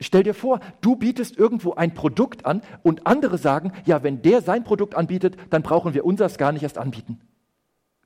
Stell 0.00 0.22
dir 0.22 0.34
vor, 0.34 0.60
du 0.80 0.96
bietest 0.96 1.36
irgendwo 1.38 1.74
ein 1.74 1.94
Produkt 1.94 2.44
an 2.44 2.62
und 2.82 3.06
andere 3.06 3.38
sagen, 3.38 3.72
ja, 3.86 4.02
wenn 4.02 4.22
der 4.22 4.42
sein 4.42 4.64
Produkt 4.64 4.94
anbietet, 4.94 5.36
dann 5.50 5.62
brauchen 5.62 5.94
wir 5.94 6.04
unseres 6.04 6.36
gar 6.36 6.52
nicht 6.52 6.62
erst 6.62 6.78
anbieten. 6.78 7.20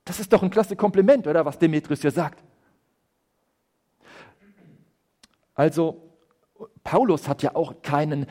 Das 0.09 0.19
ist 0.19 0.33
doch 0.33 0.43
ein 0.43 0.49
klasse 0.49 0.75
Kompliment, 0.75 1.27
oder 1.27 1.45
was 1.45 1.59
Demetrius 1.59 2.01
hier 2.01 2.11
sagt. 2.11 2.43
Also, 5.55 6.01
Paulus 6.83 7.29
hat 7.29 7.43
ja 7.43 7.55
auch 7.55 7.83
keinen, 7.83 8.25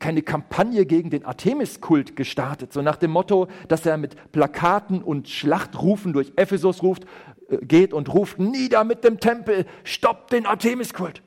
keine 0.00 0.22
Kampagne 0.22 0.86
gegen 0.86 1.08
den 1.08 1.24
Artemis-Kult 1.24 2.16
gestartet, 2.16 2.72
so 2.72 2.82
nach 2.82 2.96
dem 2.96 3.12
Motto, 3.12 3.46
dass 3.68 3.86
er 3.86 3.96
mit 3.96 4.32
Plakaten 4.32 5.04
und 5.04 5.28
Schlachtrufen 5.28 6.12
durch 6.12 6.32
Ephesus 6.34 6.82
ruft, 6.82 7.04
äh, 7.48 7.58
geht 7.58 7.92
und 7.92 8.12
ruft, 8.12 8.40
nieder 8.40 8.82
mit 8.82 9.04
dem 9.04 9.20
Tempel, 9.20 9.66
stoppt 9.84 10.32
den 10.32 10.46
Artemis-Kult. 10.46 11.22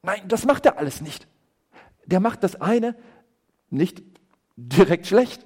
Nein, 0.00 0.22
das 0.28 0.46
macht 0.46 0.64
er 0.64 0.78
alles 0.78 1.02
nicht. 1.02 1.28
Der 2.06 2.20
macht 2.20 2.42
das 2.42 2.58
eine 2.58 2.96
nicht 3.68 4.02
direkt 4.56 5.08
schlecht, 5.08 5.44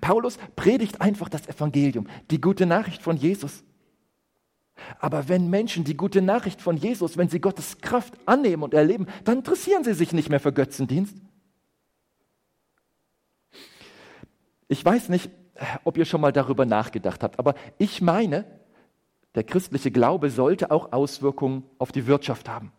Paulus 0.00 0.38
predigt 0.56 1.00
einfach 1.00 1.28
das 1.28 1.46
Evangelium, 1.48 2.06
die 2.30 2.40
gute 2.40 2.66
Nachricht 2.66 3.02
von 3.02 3.16
Jesus. 3.16 3.64
Aber 4.98 5.28
wenn 5.28 5.50
Menschen 5.50 5.84
die 5.84 5.96
gute 5.96 6.22
Nachricht 6.22 6.60
von 6.60 6.76
Jesus, 6.76 7.16
wenn 7.16 7.28
sie 7.28 7.40
Gottes 7.40 7.78
Kraft 7.80 8.14
annehmen 8.26 8.62
und 8.62 8.74
erleben, 8.74 9.06
dann 9.24 9.38
interessieren 9.38 9.84
sie 9.84 9.94
sich 9.94 10.12
nicht 10.12 10.28
mehr 10.28 10.40
für 10.40 10.52
Götzendienst. 10.52 11.16
Ich 14.68 14.84
weiß 14.84 15.08
nicht, 15.10 15.30
ob 15.84 15.98
ihr 15.98 16.04
schon 16.04 16.20
mal 16.20 16.32
darüber 16.32 16.64
nachgedacht 16.64 17.22
habt, 17.22 17.38
aber 17.38 17.54
ich 17.78 18.00
meine, 18.00 18.44
der 19.34 19.44
christliche 19.44 19.90
Glaube 19.90 20.30
sollte 20.30 20.70
auch 20.70 20.92
Auswirkungen 20.92 21.64
auf 21.78 21.92
die 21.92 22.06
Wirtschaft 22.06 22.48
haben. 22.48 22.72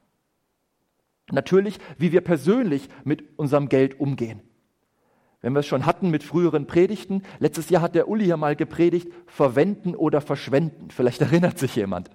Natürlich, 1.32 1.80
wie 1.98 2.12
wir 2.12 2.22
persönlich 2.22 2.90
mit 3.04 3.38
unserem 3.38 3.70
Geld 3.70 4.00
umgehen. 4.00 4.42
Wenn 5.44 5.52
wir 5.52 5.60
es 5.60 5.68
schon 5.68 5.86
hatten 5.86 6.10
mit 6.10 6.24
früheren 6.24 6.68
Predigten, 6.68 7.22
letztes 7.40 7.70
Jahr 7.70 7.82
hat 7.82 7.96
der 7.96 8.08
Uli 8.08 8.24
hier 8.24 8.38
mal 8.38 8.56
gepredigt, 8.56 9.10
verwenden 9.28 9.94
oder 9.94 10.22
verschwenden. 10.22 10.90
Vielleicht 10.90 11.20
erinnert 11.20 11.60
sich 11.60 11.76
jemand. 11.76 12.10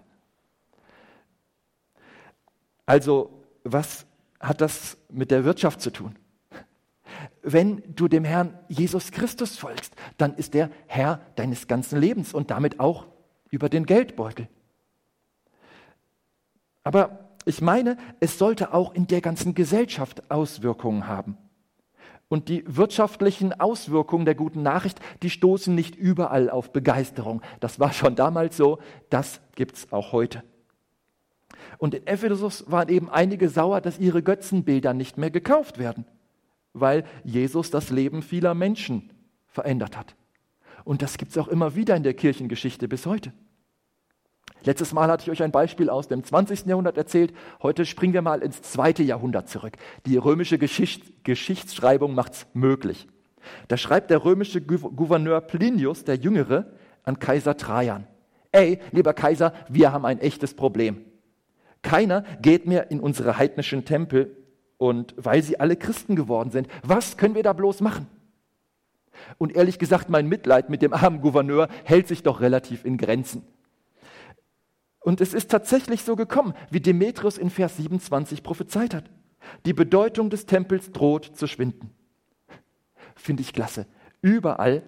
Also, 2.87 3.45
was 3.65 4.07
hat 4.41 4.63
das 4.63 4.97
mit 5.11 5.31
der 5.31 5.45
Wirtschaft 5.45 5.83
zu 5.83 5.91
tun? 5.91 6.17
Wenn 7.43 7.83
du 7.95 8.09
dem 8.09 8.25
Herrn 8.25 8.59
Jesus 8.69 9.11
Christus 9.11 9.59
folgst, 9.59 9.95
dann 10.17 10.35
ist 10.35 10.55
er 10.55 10.71
Herr 10.87 11.21
deines 11.37 11.67
ganzen 11.67 12.01
Lebens 12.01 12.33
und 12.33 12.51
damit 12.51 12.81
auch 12.81 13.07
über 13.51 13.69
den 13.69 13.85
Geldbeutel. 13.85 14.49
Aber 16.83 17.29
ich 17.45 17.61
meine, 17.61 17.99
es 18.21 18.39
sollte 18.39 18.73
auch 18.73 18.95
in 18.95 19.07
der 19.07 19.21
ganzen 19.21 19.55
Gesellschaft 19.55 20.31
Auswirkungen 20.31 21.07
haben. 21.07 21.37
Und 22.29 22.49
die 22.49 22.63
wirtschaftlichen 22.67 23.59
Auswirkungen 23.59 24.27
der 24.27 24.35
guten 24.35 24.63
Nachricht, 24.63 25.01
die 25.23 25.31
stoßen 25.31 25.75
nicht 25.75 25.97
überall 25.97 26.51
auf 26.51 26.73
Begeisterung. 26.73 27.41
Das 27.61 27.81
war 27.81 27.93
schon 27.93 28.17
damals 28.17 28.57
so, 28.57 28.79
das 29.09 29.41
gibt 29.55 29.77
es 29.77 29.93
auch 29.93 30.13
heute. 30.13 30.43
Und 31.79 31.95
in 31.95 32.07
Ephesus 32.07 32.71
waren 32.71 32.89
eben 32.89 33.09
einige 33.09 33.49
sauer, 33.49 33.81
dass 33.81 33.99
ihre 33.99 34.23
Götzenbilder 34.23 34.93
nicht 34.93 35.17
mehr 35.17 35.31
gekauft 35.31 35.79
werden, 35.79 36.05
weil 36.75 37.05
Jesus 37.25 37.71
das 37.71 37.91
Leben 37.91 38.23
vieler 38.23 38.55
Menschen 38.55 39.13
verändert 39.47 39.97
hat. 39.97 40.15
Und 40.85 41.03
das 41.03 41.19
gibt 41.19 41.33
es 41.33 41.39
auch 41.39 41.49
immer 41.49 41.75
wieder 41.75 41.97
in 41.97 42.03
der 42.03 42.15
Kirchengeschichte 42.15 42.89
bis 42.89 43.07
heute. 43.07 43.33
Letztes 44.65 44.93
Mal 44.93 45.09
hatte 45.09 45.25
ich 45.25 45.31
euch 45.31 45.43
ein 45.43 45.53
Beispiel 45.53 45.89
aus 45.89 46.09
dem 46.09 46.25
20. 46.25 46.67
Jahrhundert 46.67 46.97
erzählt. 46.97 47.33
Heute 47.63 47.87
springen 47.87 48.13
wir 48.13 48.23
mal 48.23 48.43
ins 48.43 48.63
zweite 48.63 49.03
Jahrhundert 49.03 49.49
zurück. 49.49 49.75
Die 50.07 50.17
römische 50.17 50.59
Geschicht, 50.59 51.25
Geschichtsschreibung 51.25 52.15
macht 52.15 52.33
es 52.33 52.47
möglich. 52.55 53.07
Da 53.69 53.77
schreibt 53.77 54.11
der 54.11 54.25
römische 54.25 54.61
Gouverneur 54.61 55.41
Plinius, 55.41 56.05
der 56.05 56.17
Jüngere, 56.17 56.73
an 57.05 57.19
Kaiser 57.19 57.57
Trajan. 57.57 58.07
Ey, 58.53 58.81
lieber 58.93 59.15
Kaiser, 59.15 59.53
wir 59.69 59.93
haben 59.93 60.05
ein 60.05 60.21
echtes 60.21 60.55
Problem. 60.55 61.05
Keiner 61.83 62.25
geht 62.43 62.67
mehr 62.67 62.91
in 62.91 63.01
unsere 63.01 63.39
heidnischen 63.39 63.85
Tempel 63.85 64.37
und 64.77 65.15
weil 65.17 65.43
sie 65.43 65.61
alle 65.61 65.77
Christen 65.77 66.17
geworden 66.17 66.51
sind. 66.51 66.69
Was 66.83 67.17
können 67.17 67.35
wir 67.35 67.43
da 67.43 67.53
bloß 67.53 67.81
machen? 67.81 68.07
Und 69.39 69.55
ehrlich 69.55 69.79
gesagt, 69.79 70.09
mein 70.09 70.29
Mitleid 70.29 70.71
mit 70.71 70.83
dem 70.83 70.93
armen 70.93 71.21
Gouverneur 71.21 71.69
hält 71.85 72.09
sich 72.09 72.23
doch 72.23 72.41
relativ 72.41 72.85
in 72.85 72.97
Grenzen. 72.97 73.43
Und 75.01 75.21
es 75.21 75.35
ist 75.35 75.51
tatsächlich 75.51 76.03
so 76.03 76.17
gekommen, 76.17 76.55
wie 76.71 76.81
Demetrius 76.81 77.39
in 77.39 77.51
Vers 77.51 77.77
27 77.77 78.43
prophezeit 78.43 78.95
hat. 78.95 79.11
Die 79.65 79.73
Bedeutung 79.73 80.31
des 80.31 80.47
Tempels 80.47 80.93
droht 80.93 81.37
zu 81.37 81.47
schwinden. 81.47 81.91
Finde 83.15 83.43
ich 83.43 83.53
klasse. 83.53 83.87
Überall, 84.21 84.83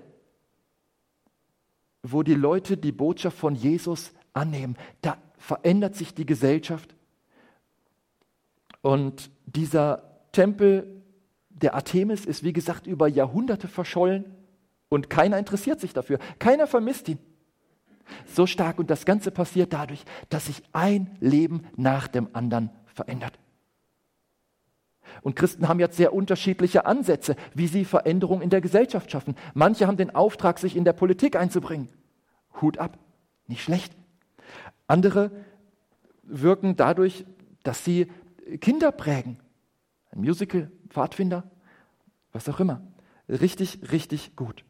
wo 2.02 2.22
die 2.22 2.34
Leute 2.34 2.76
die 2.76 2.92
Botschaft 2.92 3.36
von 3.36 3.54
Jesus 3.54 4.12
annehmen, 4.32 4.76
da 5.02 5.16
verändert 5.38 5.94
sich 5.94 6.14
die 6.14 6.26
Gesellschaft. 6.26 6.94
Und 8.82 9.30
dieser 9.46 10.28
Tempel 10.32 11.02
der 11.50 11.74
Artemis 11.74 12.24
ist, 12.24 12.42
wie 12.42 12.52
gesagt, 12.52 12.86
über 12.86 13.08
Jahrhunderte 13.08 13.68
verschollen 13.68 14.24
und 14.88 15.10
keiner 15.10 15.38
interessiert 15.38 15.80
sich 15.80 15.92
dafür. 15.92 16.18
Keiner 16.38 16.66
vermisst 16.66 17.08
ihn 17.08 17.18
so 18.26 18.46
stark 18.46 18.78
und 18.78 18.90
das 18.90 19.04
Ganze 19.04 19.30
passiert 19.30 19.72
dadurch, 19.72 20.04
dass 20.28 20.46
sich 20.46 20.62
ein 20.72 21.16
Leben 21.20 21.62
nach 21.76 22.08
dem 22.08 22.28
anderen 22.32 22.70
verändert. 22.86 23.38
Und 25.22 25.36
Christen 25.36 25.68
haben 25.68 25.80
jetzt 25.80 25.96
sehr 25.96 26.14
unterschiedliche 26.14 26.86
Ansätze, 26.86 27.36
wie 27.54 27.66
sie 27.66 27.84
Veränderungen 27.84 28.42
in 28.42 28.50
der 28.50 28.60
Gesellschaft 28.60 29.10
schaffen. 29.10 29.34
Manche 29.54 29.86
haben 29.86 29.96
den 29.96 30.14
Auftrag, 30.14 30.58
sich 30.58 30.76
in 30.76 30.84
der 30.84 30.92
Politik 30.92 31.36
einzubringen. 31.36 31.88
Hut 32.60 32.78
ab, 32.78 32.98
nicht 33.46 33.62
schlecht. 33.62 33.92
Andere 34.86 35.30
wirken 36.22 36.76
dadurch, 36.76 37.24
dass 37.62 37.84
sie 37.84 38.10
Kinder 38.60 38.92
prägen. 38.92 39.38
Ein 40.10 40.20
Musical, 40.20 40.70
Pfadfinder, 40.88 41.50
was 42.32 42.48
auch 42.48 42.60
immer. 42.60 42.80
Richtig, 43.28 43.92
richtig 43.92 44.34
gut. 44.36 44.64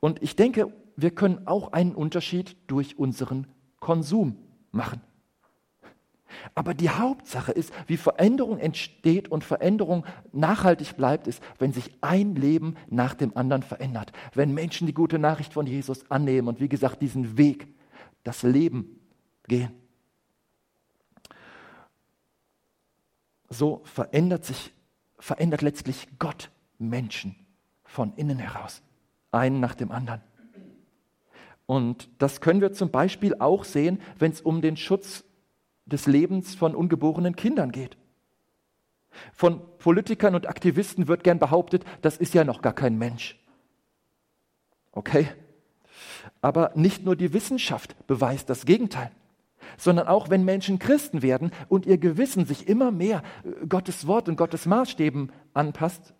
Und 0.00 0.22
ich 0.22 0.36
denke, 0.36 0.72
wir 1.02 1.10
können 1.10 1.46
auch 1.46 1.72
einen 1.72 1.94
Unterschied 1.94 2.56
durch 2.66 2.98
unseren 2.98 3.46
Konsum 3.80 4.36
machen. 4.70 5.00
Aber 6.54 6.74
die 6.74 6.88
Hauptsache 6.88 7.52
ist, 7.52 7.72
wie 7.86 7.96
Veränderung 7.96 8.58
entsteht 8.58 9.28
und 9.28 9.44
Veränderung 9.44 10.06
nachhaltig 10.32 10.96
bleibt, 10.96 11.26
ist, 11.26 11.42
wenn 11.58 11.72
sich 11.72 11.90
ein 12.00 12.34
Leben 12.34 12.76
nach 12.88 13.14
dem 13.14 13.36
anderen 13.36 13.62
verändert. 13.62 14.12
Wenn 14.34 14.54
Menschen 14.54 14.86
die 14.86 14.94
gute 14.94 15.18
Nachricht 15.18 15.52
von 15.52 15.66
Jesus 15.66 16.10
annehmen 16.10 16.48
und 16.48 16.60
wie 16.60 16.68
gesagt 16.68 17.02
diesen 17.02 17.36
Weg, 17.36 17.68
das 18.24 18.42
Leben 18.42 19.00
gehen. 19.46 19.72
So 23.48 23.82
verändert 23.84 24.44
sich, 24.44 24.72
verändert 25.18 25.60
letztlich 25.60 26.08
Gott 26.18 26.50
Menschen 26.78 27.36
von 27.84 28.14
innen 28.16 28.38
heraus. 28.38 28.82
Einen 29.30 29.60
nach 29.60 29.74
dem 29.74 29.90
anderen. 29.90 30.22
Und 31.66 32.08
das 32.18 32.40
können 32.40 32.60
wir 32.60 32.72
zum 32.72 32.90
Beispiel 32.90 33.36
auch 33.38 33.64
sehen, 33.64 34.00
wenn 34.18 34.32
es 34.32 34.40
um 34.40 34.60
den 34.60 34.76
Schutz 34.76 35.24
des 35.86 36.06
Lebens 36.06 36.54
von 36.54 36.74
ungeborenen 36.74 37.36
Kindern 37.36 37.72
geht. 37.72 37.96
Von 39.32 39.60
Politikern 39.78 40.34
und 40.34 40.48
Aktivisten 40.48 41.08
wird 41.08 41.24
gern 41.24 41.38
behauptet, 41.38 41.84
das 42.00 42.16
ist 42.16 42.34
ja 42.34 42.44
noch 42.44 42.62
gar 42.62 42.72
kein 42.72 42.98
Mensch. 42.98 43.38
Okay? 44.92 45.28
Aber 46.40 46.72
nicht 46.74 47.04
nur 47.04 47.16
die 47.16 47.32
Wissenschaft 47.32 48.06
beweist 48.06 48.48
das 48.48 48.64
Gegenteil, 48.64 49.10
sondern 49.76 50.08
auch 50.08 50.30
wenn 50.30 50.44
Menschen 50.44 50.78
Christen 50.78 51.22
werden 51.22 51.52
und 51.68 51.86
ihr 51.86 51.98
Gewissen 51.98 52.46
sich 52.46 52.68
immer 52.68 52.90
mehr 52.90 53.22
äh, 53.44 53.66
Gottes 53.66 54.06
Wort 54.06 54.28
und 54.28 54.36
Gottes 54.36 54.66
Maßstäben 54.66 55.32
anpasst, 55.54 56.14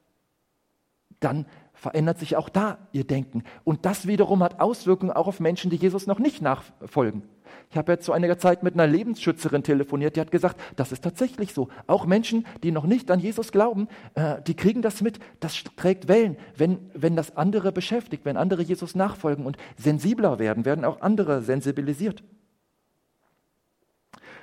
dann 1.21 1.47
verändert 1.83 2.21
sich 2.21 2.37
auch 2.37 2.49
da 2.49 2.79
ihr 2.93 3.03
Denken. 3.03 3.43
Und 3.65 3.85
das 3.87 4.07
wiederum 4.07 4.41
hat 4.45 4.61
Auswirkungen 4.61 5.11
auch 5.11 5.27
auf 5.27 5.41
Menschen, 5.41 5.69
die 5.69 5.77
Jesus 5.77 6.07
noch 6.07 6.21
nicht 6.21 6.41
nachfolgen. 6.41 7.25
Ich 7.71 7.77
habe 7.77 7.91
jetzt 7.91 8.05
zu 8.05 8.12
einiger 8.12 8.39
Zeit 8.39 8.62
mit 8.62 8.75
einer 8.75 8.87
Lebensschützerin 8.87 9.65
telefoniert, 9.65 10.15
die 10.15 10.21
hat 10.21 10.31
gesagt, 10.31 10.61
das 10.77 10.93
ist 10.93 11.03
tatsächlich 11.03 11.53
so. 11.53 11.69
Auch 11.89 12.07
Menschen, 12.07 12.47
die 12.62 12.71
noch 12.71 12.85
nicht 12.85 13.11
an 13.11 13.19
Jesus 13.19 13.51
glauben, 13.51 13.89
äh, 14.15 14.41
die 14.47 14.55
kriegen 14.55 14.81
das 14.81 15.03
mit. 15.03 15.19
Das 15.41 15.65
trägt 15.77 16.07
Wellen. 16.07 16.37
Wenn, 16.57 16.79
wenn 16.95 17.17
das 17.17 17.37
andere 17.37 17.73
beschäftigt, 17.73 18.25
wenn 18.25 18.37
andere 18.37 18.62
Jesus 18.62 18.95
nachfolgen 18.95 19.45
und 19.45 19.57
sensibler 19.77 20.39
werden, 20.39 20.65
werden 20.65 20.85
auch 20.85 21.01
andere 21.01 21.43
sensibilisiert. 21.43 22.23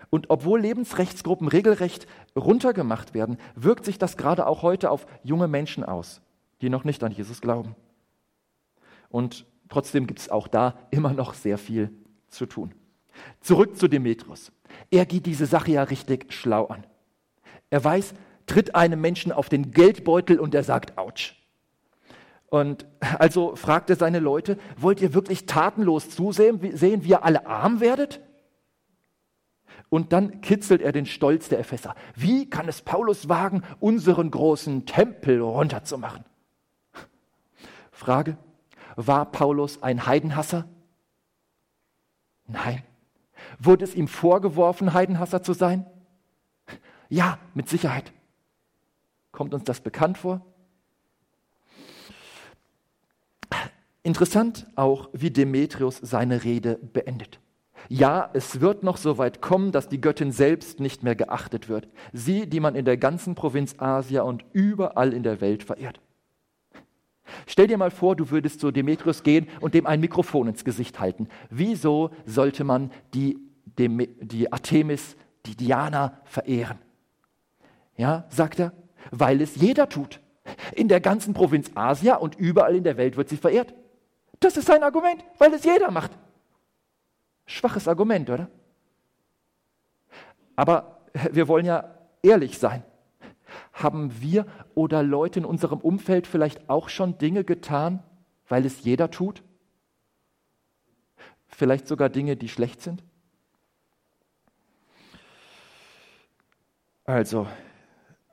Und 0.09 0.29
obwohl 0.29 0.59
Lebensrechtsgruppen 0.59 1.47
regelrecht 1.47 2.05
runtergemacht 2.35 3.13
werden, 3.13 3.37
wirkt 3.55 3.85
sich 3.85 3.97
das 3.97 4.17
gerade 4.17 4.45
auch 4.45 4.61
heute 4.61 4.91
auf 4.91 5.07
junge 5.23 5.47
Menschen 5.47 5.85
aus 5.85 6.21
die 6.61 6.69
noch 6.69 6.83
nicht 6.83 7.03
an 7.03 7.11
Jesus 7.11 7.41
glauben. 7.41 7.75
Und 9.09 9.45
trotzdem 9.69 10.07
gibt 10.07 10.19
es 10.19 10.29
auch 10.29 10.47
da 10.47 10.77
immer 10.91 11.13
noch 11.13 11.33
sehr 11.33 11.57
viel 11.57 11.91
zu 12.27 12.45
tun. 12.45 12.73
Zurück 13.41 13.77
zu 13.77 13.87
Demetrius. 13.87 14.51
Er 14.91 15.05
geht 15.05 15.25
diese 15.25 15.45
Sache 15.45 15.71
ja 15.71 15.83
richtig 15.83 16.31
schlau 16.33 16.65
an. 16.67 16.85
Er 17.69 17.83
weiß, 17.83 18.13
tritt 18.45 18.75
einem 18.75 19.01
Menschen 19.01 19.31
auf 19.31 19.49
den 19.49 19.71
Geldbeutel 19.71 20.39
und 20.39 20.55
er 20.55 20.63
sagt, 20.63 20.97
ouch. 20.97 21.35
Und 22.47 22.87
also 23.19 23.55
fragt 23.55 23.89
er 23.91 23.95
seine 23.95 24.19
Leute, 24.19 24.57
wollt 24.75 25.01
ihr 25.01 25.13
wirklich 25.13 25.45
tatenlos 25.45 26.09
zusehen, 26.09 26.75
sehen, 26.75 27.03
wie 27.03 27.09
ihr 27.09 27.23
alle 27.23 27.45
arm 27.45 27.79
werdet? 27.79 28.21
Und 29.89 30.13
dann 30.13 30.41
kitzelt 30.41 30.81
er 30.81 30.91
den 30.91 31.05
Stolz 31.05 31.49
der 31.49 31.59
Epheser. 31.59 31.95
Wie 32.15 32.49
kann 32.49 32.67
es 32.67 32.81
Paulus 32.81 33.29
wagen, 33.29 33.63
unseren 33.79 34.29
großen 34.31 34.85
Tempel 34.85 35.41
runterzumachen? 35.41 36.23
Frage, 37.99 38.37
war 38.95 39.25
Paulus 39.25 39.83
ein 39.83 40.05
Heidenhasser? 40.05 40.69
Nein. 42.47 42.81
Wurde 43.59 43.83
es 43.83 43.93
ihm 43.93 44.07
vorgeworfen, 44.07 44.93
Heidenhasser 44.93 45.43
zu 45.43 45.51
sein? 45.51 45.85
Ja, 47.09 47.39
mit 47.53 47.67
Sicherheit. 47.67 48.13
Kommt 49.33 49.53
uns 49.53 49.65
das 49.65 49.81
bekannt 49.81 50.17
vor? 50.17 50.45
Interessant 54.01 54.67
auch, 54.75 55.09
wie 55.11 55.29
Demetrius 55.29 55.97
seine 55.97 56.45
Rede 56.45 56.75
beendet. 56.77 57.41
Ja, 57.89 58.29
es 58.31 58.61
wird 58.61 58.81
noch 58.81 58.95
so 58.95 59.17
weit 59.17 59.41
kommen, 59.41 59.73
dass 59.73 59.89
die 59.89 59.99
Göttin 59.99 60.31
selbst 60.31 60.79
nicht 60.79 61.03
mehr 61.03 61.15
geachtet 61.15 61.67
wird. 61.67 61.89
Sie, 62.13 62.47
die 62.47 62.61
man 62.61 62.75
in 62.75 62.85
der 62.85 62.97
ganzen 62.97 63.35
Provinz 63.35 63.75
Asia 63.77 64.21
und 64.21 64.45
überall 64.53 65.11
in 65.13 65.23
der 65.23 65.41
Welt 65.41 65.63
verehrt. 65.63 65.99
Stell 67.47 67.67
dir 67.67 67.77
mal 67.77 67.91
vor, 67.91 68.15
du 68.15 68.29
würdest 68.29 68.59
zu 68.59 68.71
Demetrius 68.71 69.23
gehen 69.23 69.47
und 69.59 69.73
dem 69.73 69.85
ein 69.85 69.99
Mikrofon 69.99 70.47
ins 70.47 70.63
Gesicht 70.63 70.99
halten. 70.99 71.27
Wieso 71.49 72.11
sollte 72.25 72.63
man 72.63 72.91
die, 73.13 73.37
dem, 73.77 74.05
die 74.19 74.51
Artemis, 74.51 75.15
die 75.45 75.55
Diana 75.55 76.19
verehren? 76.25 76.77
Ja, 77.97 78.25
sagt 78.29 78.59
er, 78.59 78.73
weil 79.11 79.41
es 79.41 79.55
jeder 79.55 79.89
tut. 79.89 80.19
In 80.73 80.87
der 80.87 81.01
ganzen 81.01 81.33
Provinz 81.33 81.71
Asia 81.75 82.15
und 82.15 82.35
überall 82.35 82.75
in 82.75 82.83
der 82.83 82.97
Welt 82.97 83.17
wird 83.17 83.29
sie 83.29 83.37
verehrt. 83.37 83.73
Das 84.39 84.57
ist 84.57 84.67
sein 84.67 84.83
Argument, 84.83 85.23
weil 85.37 85.53
es 85.53 85.63
jeder 85.63 85.91
macht. 85.91 86.11
Schwaches 87.45 87.87
Argument, 87.87 88.29
oder? 88.29 88.49
Aber 90.55 91.01
wir 91.31 91.47
wollen 91.47 91.65
ja 91.65 91.95
ehrlich 92.21 92.57
sein. 92.57 92.83
Haben 93.79 94.21
wir 94.21 94.45
oder 94.75 95.03
Leute 95.03 95.39
in 95.39 95.45
unserem 95.45 95.79
Umfeld 95.79 96.27
vielleicht 96.27 96.69
auch 96.69 96.89
schon 96.89 97.17
Dinge 97.17 97.43
getan, 97.43 98.03
weil 98.47 98.65
es 98.65 98.83
jeder 98.83 99.09
tut? 99.09 99.41
Vielleicht 101.47 101.87
sogar 101.87 102.09
Dinge, 102.09 102.35
die 102.35 102.49
schlecht 102.49 102.81
sind? 102.81 103.03
Also, 107.05 107.47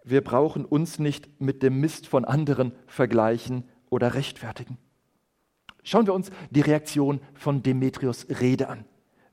wir 0.05 0.23
brauchen 0.23 0.65
uns 0.65 0.99
nicht 0.99 1.41
mit 1.41 1.63
dem 1.63 1.81
Mist 1.81 2.09
von 2.09 2.25
anderen 2.25 2.73
vergleichen 2.87 3.65
oder 3.89 4.15
rechtfertigen. 4.15 4.79
Schauen 5.83 6.07
wir 6.07 6.15
uns 6.15 6.31
die 6.51 6.61
Reaktion 6.61 7.21
von 7.35 7.63
Demetrius 7.63 8.27
Rede 8.41 8.69
an. 8.69 8.85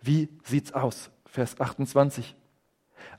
Wie 0.01 0.29
sieht's 0.43 0.73
aus? 0.73 1.09
Vers 1.25 1.59
28. 1.59 2.35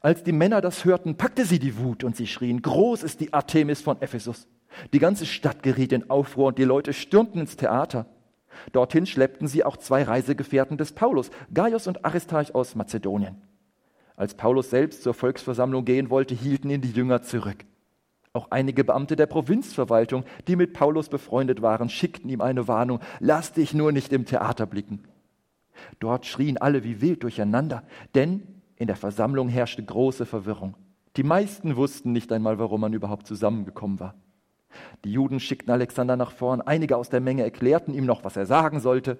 Als 0.01 0.23
die 0.23 0.33
Männer 0.33 0.61
das 0.61 0.85
hörten, 0.85 1.17
packte 1.17 1.45
sie 1.45 1.59
die 1.59 1.79
Wut 1.79 2.05
und 2.05 2.17
sie 2.17 2.27
schrien, 2.27 2.63
groß 2.63 3.03
ist 3.03 3.21
die 3.21 3.33
Artemis 3.33 3.81
von 3.81 4.01
Ephesus. 4.03 4.49
Die 4.93 4.99
ganze 4.99 5.27
Stadt 5.27 5.63
geriet 5.63 5.93
in 5.93 6.11
Aufruhr 6.11 6.49
und 6.49 6.59
die 6.59 6.65
Leute 6.65 6.93
stürmten 6.93 7.41
ins 7.41 7.57
Theater. 7.57 8.07
Dorthin 8.73 9.07
schleppten 9.07 9.49
sie 9.49 9.65
auch 9.65 9.77
zwei 9.77 10.03
Reisegefährten 10.03 10.77
des 10.77 10.93
Paulus, 10.93 11.31
Gaius 11.53 11.87
und 11.87 12.05
Aristarch 12.05 12.55
aus 12.55 12.75
Mazedonien. 12.75 13.41
Als 14.17 14.35
Paulus 14.35 14.71
selbst 14.71 15.03
zur 15.03 15.15
Volksversammlung 15.15 15.85
gehen 15.85 16.11
wollte, 16.11 16.35
hielten 16.35 16.71
ihn 16.71 16.81
die 16.81 16.93
Jünger 16.93 17.23
zurück. 17.23 17.65
Auch 18.33 18.51
einige 18.51 18.85
Beamte 18.85 19.17
der 19.17 19.27
Provinzverwaltung, 19.27 20.25
die 20.49 20.57
mit 20.57 20.73
Paulus 20.73 21.09
befreundet 21.09 21.63
waren, 21.63 21.89
schickten 21.89 22.31
ihm 22.31 22.41
eine 22.41 22.69
Warnung, 22.69 23.01
lass 23.21 23.53
dich 23.53 23.75
nur 23.75 23.93
nicht 23.93 24.13
im 24.13 24.25
Theater 24.25 24.67
blicken. 24.67 25.05
Dort 25.99 26.27
schrien 26.27 26.59
alle 26.59 26.85
wie 26.85 27.01
wild 27.01 27.23
durcheinander, 27.23 27.85
denn 28.15 28.54
in 28.77 28.87
der 28.87 28.97
Versammlung 28.97 29.49
herrschte 29.49 29.85
große 29.85 30.27
Verwirrung. 30.27 30.77
Die 31.17 31.23
meisten 31.23 31.77
wussten 31.77 32.13
nicht 32.13 32.33
einmal, 32.33 32.59
warum 32.59 32.81
man 32.81 32.93
überhaupt 32.93 33.27
zusammengekommen 33.27 34.01
war. 34.01 34.15
Die 35.05 35.13
Juden 35.13 35.39
schickten 35.39 35.73
Alexander 35.73 36.17
nach 36.17 36.33
vorn, 36.33 36.61
einige 36.61 36.97
aus 36.97 37.09
der 37.09 37.21
Menge 37.21 37.45
erklärten 37.45 37.95
ihm 37.95 38.07
noch, 38.07 38.25
was 38.25 38.37
er 38.37 38.47
sagen 38.47 38.81
sollte. 38.81 39.19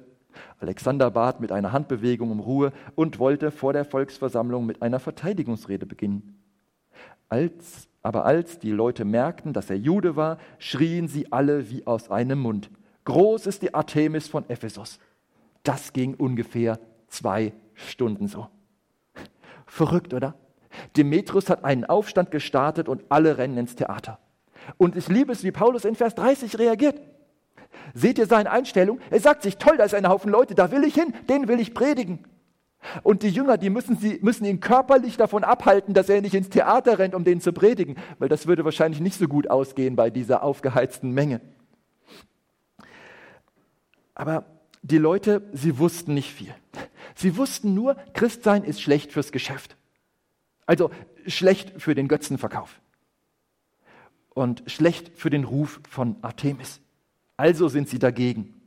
Alexander 0.59 1.11
bat 1.13 1.41
mit 1.41 1.53
einer 1.53 1.73
Handbewegung 1.73 2.33
um 2.33 2.41
Ruhe 2.41 2.73
und 2.97 3.21
wollte 3.21 3.53
vor 3.53 3.73
der 3.73 3.85
Volksversammlung 3.85 4.67
mit 4.67 4.83
einer 4.83 4.99
Verteidigungsrede 4.99 5.87
beginnen. 5.87 6.41
Als, 7.29 7.89
aber 8.03 8.25
als 8.25 8.59
die 8.59 8.73
Leute 8.73 9.05
merkten, 9.05 9.53
dass 9.53 9.71
er 9.71 9.77
Jude 9.77 10.17
war, 10.17 10.39
schrien 10.59 11.07
sie 11.07 11.31
alle 11.33 11.71
wie 11.71 11.87
aus 11.87 12.11
einem 12.11 12.41
Mund. 12.41 12.71
Groß 13.05 13.47
ist 13.47 13.63
die 13.63 13.75
Artemis 13.75 14.29
von 14.29 14.49
Ephesus. 14.49 14.99
Das 15.63 15.93
ging 15.93 16.15
ungefähr 16.15 16.81
zwei 17.09 17.53
Stunden 17.75 18.27
so. 18.27 18.49
Verrückt, 19.75 20.15
oder? 20.15 20.37
Demetrius 20.97 21.51
hat 21.51 21.65
einen 21.65 21.85
Aufstand 21.85 22.31
gestartet 22.31 22.89
und 22.89 23.03
alle 23.09 23.39
rennen 23.39 23.59
ins 23.59 23.75
Theater. 23.75 24.21
Und 24.77 24.95
ich 24.95 25.09
liebe 25.09 25.33
es, 25.33 25.43
wie 25.43 25.51
Paulus 25.51 25.85
in 25.85 25.97
Vers 25.97 26.15
30 26.15 26.61
reagiert. 26.61 27.01
Seht 27.93 28.19
ihr 28.19 28.27
seine 28.27 28.53
Einstellung? 28.53 29.01
Er 29.11 29.19
sagt 29.19 29.43
sich, 29.43 29.57
toll, 29.57 29.77
da 29.77 29.83
ist 29.83 29.95
ein 29.97 30.09
Haufen 30.09 30.31
Leute, 30.31 30.55
da 30.55 30.71
will 30.71 30.85
ich 30.85 30.95
hin, 30.95 31.13
den 31.29 31.49
will 31.49 31.59
ich 31.59 31.75
predigen. 31.75 32.21
Und 33.03 33.25
die 33.25 33.31
Jünger, 33.31 33.59
die 33.59 33.69
müssen, 33.69 33.97
sie, 33.97 34.21
müssen 34.23 34.45
ihn 34.45 34.61
körperlich 34.61 35.17
davon 35.17 35.43
abhalten, 35.43 35.93
dass 35.93 36.09
er 36.09 36.21
nicht 36.21 36.35
ins 36.35 36.51
Theater 36.51 37.01
rennt, 37.01 37.17
um 37.17 37.25
den 37.25 37.41
zu 37.41 37.53
predigen, 37.53 37.97
weil 38.21 38.29
das 38.29 38.47
würde 38.47 38.65
wahrscheinlich 38.65 39.01
nicht 39.01 39.19
so 39.19 39.27
gut 39.27 39.51
ausgehen 39.51 39.97
bei 39.97 40.09
dieser 40.09 40.45
aufgeheizten 40.45 41.11
Menge. 41.11 41.41
Aber 44.15 44.45
die 44.85 44.99
Leute, 44.99 45.43
sie 45.53 45.79
wussten 45.79 46.13
nicht 46.13 46.31
viel. 46.31 46.55
Sie 47.15 47.39
wussten 47.39 47.73
nur, 47.73 47.97
Christsein 48.13 48.65
ist 48.65 48.83
schlecht 48.83 49.13
fürs 49.13 49.33
Geschäft. 49.33 49.77
Also 50.67 50.91
schlecht 51.27 51.81
für 51.81 51.95
den 51.95 52.07
Götzenverkauf 52.07 52.81
und 54.35 54.63
schlecht 54.67 55.13
für 55.17 55.31
den 55.31 55.45
Ruf 55.45 55.81
von 55.89 56.17
Artemis. 56.21 56.81
Also 57.39 57.69
sind 57.69 57.89
sie 57.89 57.99
dagegen. 57.99 58.61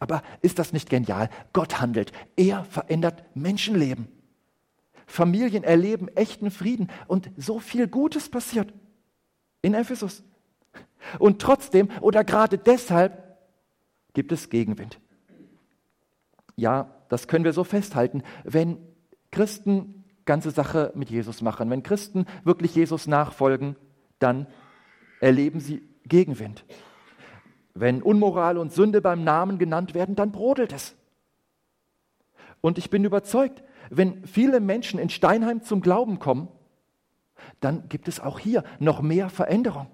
Aber 0.00 0.24
ist 0.42 0.58
das 0.58 0.72
nicht 0.72 0.90
genial? 0.90 1.30
Gott 1.52 1.80
handelt. 1.80 2.10
Er 2.34 2.64
verändert 2.64 3.24
Menschenleben. 3.36 4.08
Familien 5.06 5.62
erleben 5.62 6.08
echten 6.08 6.50
Frieden 6.50 6.90
und 7.06 7.30
so 7.36 7.60
viel 7.60 7.86
Gutes 7.86 8.28
passiert 8.28 8.72
in 9.62 9.74
Ephesus. 9.74 10.24
Und 11.20 11.40
trotzdem 11.40 11.90
oder 12.00 12.24
gerade 12.24 12.58
deshalb 12.58 13.29
gibt 14.14 14.32
es 14.32 14.50
Gegenwind. 14.50 15.00
Ja, 16.56 16.94
das 17.08 17.28
können 17.28 17.44
wir 17.44 17.52
so 17.52 17.64
festhalten. 17.64 18.22
Wenn 18.44 18.78
Christen 19.30 20.04
ganze 20.24 20.50
Sache 20.50 20.92
mit 20.94 21.10
Jesus 21.10 21.42
machen, 21.42 21.70
wenn 21.70 21.82
Christen 21.82 22.26
wirklich 22.44 22.74
Jesus 22.74 23.06
nachfolgen, 23.06 23.76
dann 24.18 24.46
erleben 25.20 25.60
sie 25.60 25.82
Gegenwind. 26.04 26.64
Wenn 27.74 28.02
Unmoral 28.02 28.58
und 28.58 28.72
Sünde 28.72 29.00
beim 29.00 29.24
Namen 29.24 29.58
genannt 29.58 29.94
werden, 29.94 30.16
dann 30.16 30.32
brodelt 30.32 30.72
es. 30.72 30.94
Und 32.60 32.78
ich 32.78 32.90
bin 32.90 33.04
überzeugt, 33.04 33.62
wenn 33.90 34.24
viele 34.26 34.60
Menschen 34.60 35.00
in 35.00 35.08
Steinheim 35.08 35.62
zum 35.62 35.80
Glauben 35.80 36.18
kommen, 36.18 36.48
dann 37.60 37.88
gibt 37.88 38.06
es 38.06 38.20
auch 38.20 38.38
hier 38.38 38.64
noch 38.78 39.00
mehr 39.00 39.30
Veränderung. 39.30 39.88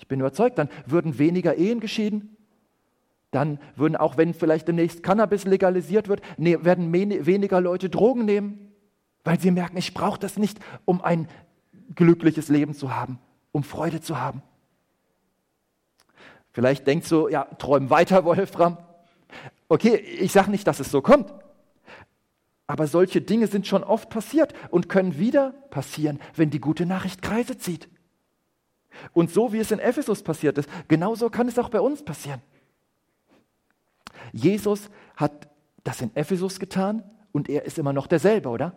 Ich 0.00 0.08
bin 0.08 0.20
überzeugt, 0.20 0.56
dann 0.56 0.70
würden 0.86 1.18
weniger 1.18 1.56
Ehen 1.56 1.78
geschieden, 1.78 2.34
dann 3.32 3.60
würden 3.76 3.96
auch, 3.96 4.16
wenn 4.16 4.32
vielleicht 4.32 4.66
demnächst 4.66 5.02
Cannabis 5.02 5.44
legalisiert 5.44 6.08
wird, 6.08 6.22
ne, 6.38 6.64
werden 6.64 6.90
weniger 6.90 7.60
Leute 7.60 7.90
Drogen 7.90 8.24
nehmen, 8.24 8.72
weil 9.24 9.38
sie 9.38 9.50
merken, 9.50 9.76
ich 9.76 9.92
brauche 9.92 10.18
das 10.18 10.38
nicht, 10.38 10.58
um 10.86 11.02
ein 11.02 11.28
glückliches 11.94 12.48
Leben 12.48 12.72
zu 12.72 12.96
haben, 12.96 13.18
um 13.52 13.62
Freude 13.62 14.00
zu 14.00 14.18
haben. 14.18 14.42
Vielleicht 16.52 16.86
denkst 16.86 17.10
du, 17.10 17.28
ja, 17.28 17.44
träum 17.44 17.90
weiter, 17.90 18.24
Wolfram. 18.24 18.78
Okay, 19.68 19.96
ich 19.96 20.32
sage 20.32 20.50
nicht, 20.50 20.66
dass 20.66 20.80
es 20.80 20.90
so 20.90 21.02
kommt. 21.02 21.30
Aber 22.66 22.86
solche 22.86 23.20
Dinge 23.20 23.48
sind 23.48 23.66
schon 23.66 23.84
oft 23.84 24.08
passiert 24.08 24.54
und 24.70 24.88
können 24.88 25.18
wieder 25.18 25.50
passieren, 25.68 26.18
wenn 26.36 26.48
die 26.48 26.60
gute 26.60 26.86
Nachricht 26.86 27.20
Kreise 27.20 27.58
zieht. 27.58 27.89
Und 29.12 29.30
so 29.30 29.52
wie 29.52 29.58
es 29.58 29.70
in 29.70 29.78
Ephesus 29.78 30.22
passiert 30.22 30.58
ist, 30.58 30.68
genauso 30.88 31.30
kann 31.30 31.48
es 31.48 31.58
auch 31.58 31.68
bei 31.68 31.80
uns 31.80 32.04
passieren. 32.04 32.42
Jesus 34.32 34.90
hat 35.16 35.48
das 35.84 36.00
in 36.00 36.14
Ephesus 36.14 36.58
getan 36.58 37.02
und 37.32 37.48
er 37.48 37.64
ist 37.64 37.78
immer 37.78 37.92
noch 37.92 38.06
derselbe, 38.06 38.48
oder? 38.48 38.74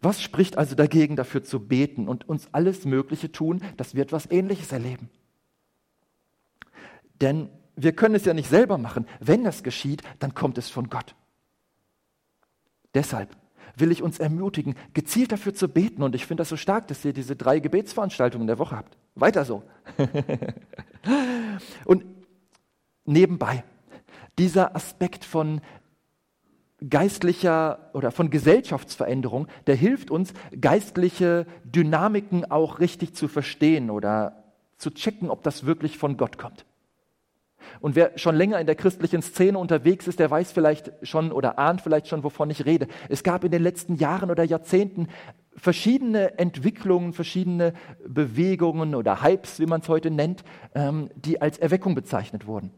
Was 0.00 0.20
spricht 0.20 0.58
also 0.58 0.74
dagegen, 0.74 1.14
dafür 1.14 1.44
zu 1.44 1.60
beten 1.60 2.08
und 2.08 2.28
uns 2.28 2.48
alles 2.52 2.84
Mögliche 2.84 3.30
tun, 3.30 3.62
dass 3.76 3.94
wir 3.94 4.02
etwas 4.02 4.30
Ähnliches 4.30 4.72
erleben? 4.72 5.08
Denn 7.20 7.48
wir 7.76 7.92
können 7.92 8.16
es 8.16 8.24
ja 8.24 8.34
nicht 8.34 8.48
selber 8.48 8.78
machen. 8.78 9.06
Wenn 9.20 9.44
das 9.44 9.62
geschieht, 9.62 10.02
dann 10.18 10.34
kommt 10.34 10.58
es 10.58 10.68
von 10.68 10.90
Gott. 10.90 11.14
Deshalb 12.94 13.36
will 13.76 13.90
ich 13.90 14.02
uns 14.02 14.18
ermutigen, 14.18 14.74
gezielt 14.94 15.32
dafür 15.32 15.54
zu 15.54 15.68
beten. 15.68 16.02
Und 16.02 16.14
ich 16.14 16.26
finde 16.26 16.42
das 16.42 16.48
so 16.48 16.56
stark, 16.56 16.88
dass 16.88 17.04
ihr 17.04 17.12
diese 17.12 17.36
drei 17.36 17.60
Gebetsveranstaltungen 17.60 18.46
der 18.46 18.58
Woche 18.58 18.76
habt. 18.76 18.96
Weiter 19.14 19.44
so. 19.44 19.62
und 21.84 22.04
nebenbei, 23.04 23.64
dieser 24.38 24.74
Aspekt 24.76 25.24
von 25.24 25.60
geistlicher 26.88 27.90
oder 27.92 28.10
von 28.10 28.30
Gesellschaftsveränderung, 28.30 29.46
der 29.66 29.76
hilft 29.76 30.10
uns, 30.10 30.32
geistliche 30.60 31.46
Dynamiken 31.64 32.50
auch 32.50 32.80
richtig 32.80 33.14
zu 33.14 33.28
verstehen 33.28 33.90
oder 33.90 34.44
zu 34.78 34.90
checken, 34.90 35.30
ob 35.30 35.42
das 35.42 35.64
wirklich 35.64 35.98
von 35.98 36.16
Gott 36.16 36.38
kommt. 36.38 36.64
Und 37.80 37.96
wer 37.96 38.16
schon 38.18 38.36
länger 38.36 38.60
in 38.60 38.66
der 38.66 38.74
christlichen 38.74 39.22
Szene 39.22 39.58
unterwegs 39.58 40.06
ist, 40.06 40.18
der 40.18 40.30
weiß 40.30 40.52
vielleicht 40.52 40.92
schon 41.02 41.32
oder 41.32 41.58
ahnt 41.58 41.80
vielleicht 41.80 42.08
schon, 42.08 42.24
wovon 42.24 42.50
ich 42.50 42.64
rede. 42.64 42.86
Es 43.08 43.22
gab 43.22 43.44
in 43.44 43.50
den 43.50 43.62
letzten 43.62 43.96
Jahren 43.96 44.30
oder 44.30 44.44
Jahrzehnten 44.44 45.08
verschiedene 45.56 46.38
Entwicklungen, 46.38 47.12
verschiedene 47.12 47.74
Bewegungen 48.06 48.94
oder 48.94 49.22
Hypes, 49.22 49.60
wie 49.60 49.66
man 49.66 49.80
es 49.80 49.88
heute 49.88 50.10
nennt, 50.10 50.44
ähm, 50.74 51.10
die 51.14 51.40
als 51.40 51.58
Erweckung 51.58 51.94
bezeichnet 51.94 52.46
wurden. 52.46 52.72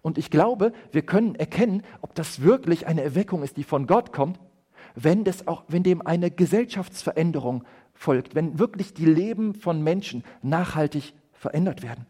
Und 0.00 0.18
ich 0.18 0.30
glaube, 0.30 0.72
wir 0.90 1.02
können 1.02 1.34
erkennen, 1.34 1.82
ob 2.00 2.14
das 2.14 2.42
wirklich 2.42 2.86
eine 2.86 3.02
Erweckung 3.02 3.42
ist, 3.42 3.56
die 3.56 3.64
von 3.64 3.86
Gott 3.86 4.12
kommt, 4.12 4.40
wenn, 4.94 5.24
das 5.24 5.46
auch, 5.46 5.64
wenn 5.68 5.82
dem 5.82 6.04
eine 6.04 6.30
Gesellschaftsveränderung 6.30 7.64
folgt, 7.94 8.34
wenn 8.34 8.58
wirklich 8.58 8.94
die 8.94 9.06
Leben 9.06 9.54
von 9.54 9.82
Menschen 9.82 10.24
nachhaltig 10.42 11.14
verändert 11.32 11.82
werden. 11.82 12.06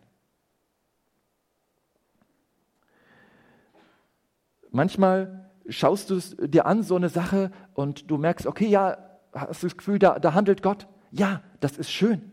Manchmal 4.73 5.51
schaust 5.69 6.11
du 6.11 6.17
es 6.17 6.37
dir 6.37 6.67
an, 6.67 6.83
so 6.83 6.97
eine 6.97 7.09
Sache, 7.09 7.53
und 7.75 8.11
du 8.11 8.17
merkst, 8.19 8.47
okay, 8.47 8.67
ja, 8.67 8.99
hast 9.33 9.63
du 9.63 9.69
das 9.69 9.77
Gefühl, 9.77 9.99
da, 9.99 10.19
da 10.19 10.35
handelt 10.35 10.63
Gott. 10.63 10.89
Ja, 11.11 11.43
das 11.61 11.79
ist 11.79 11.91
schön. 11.91 12.31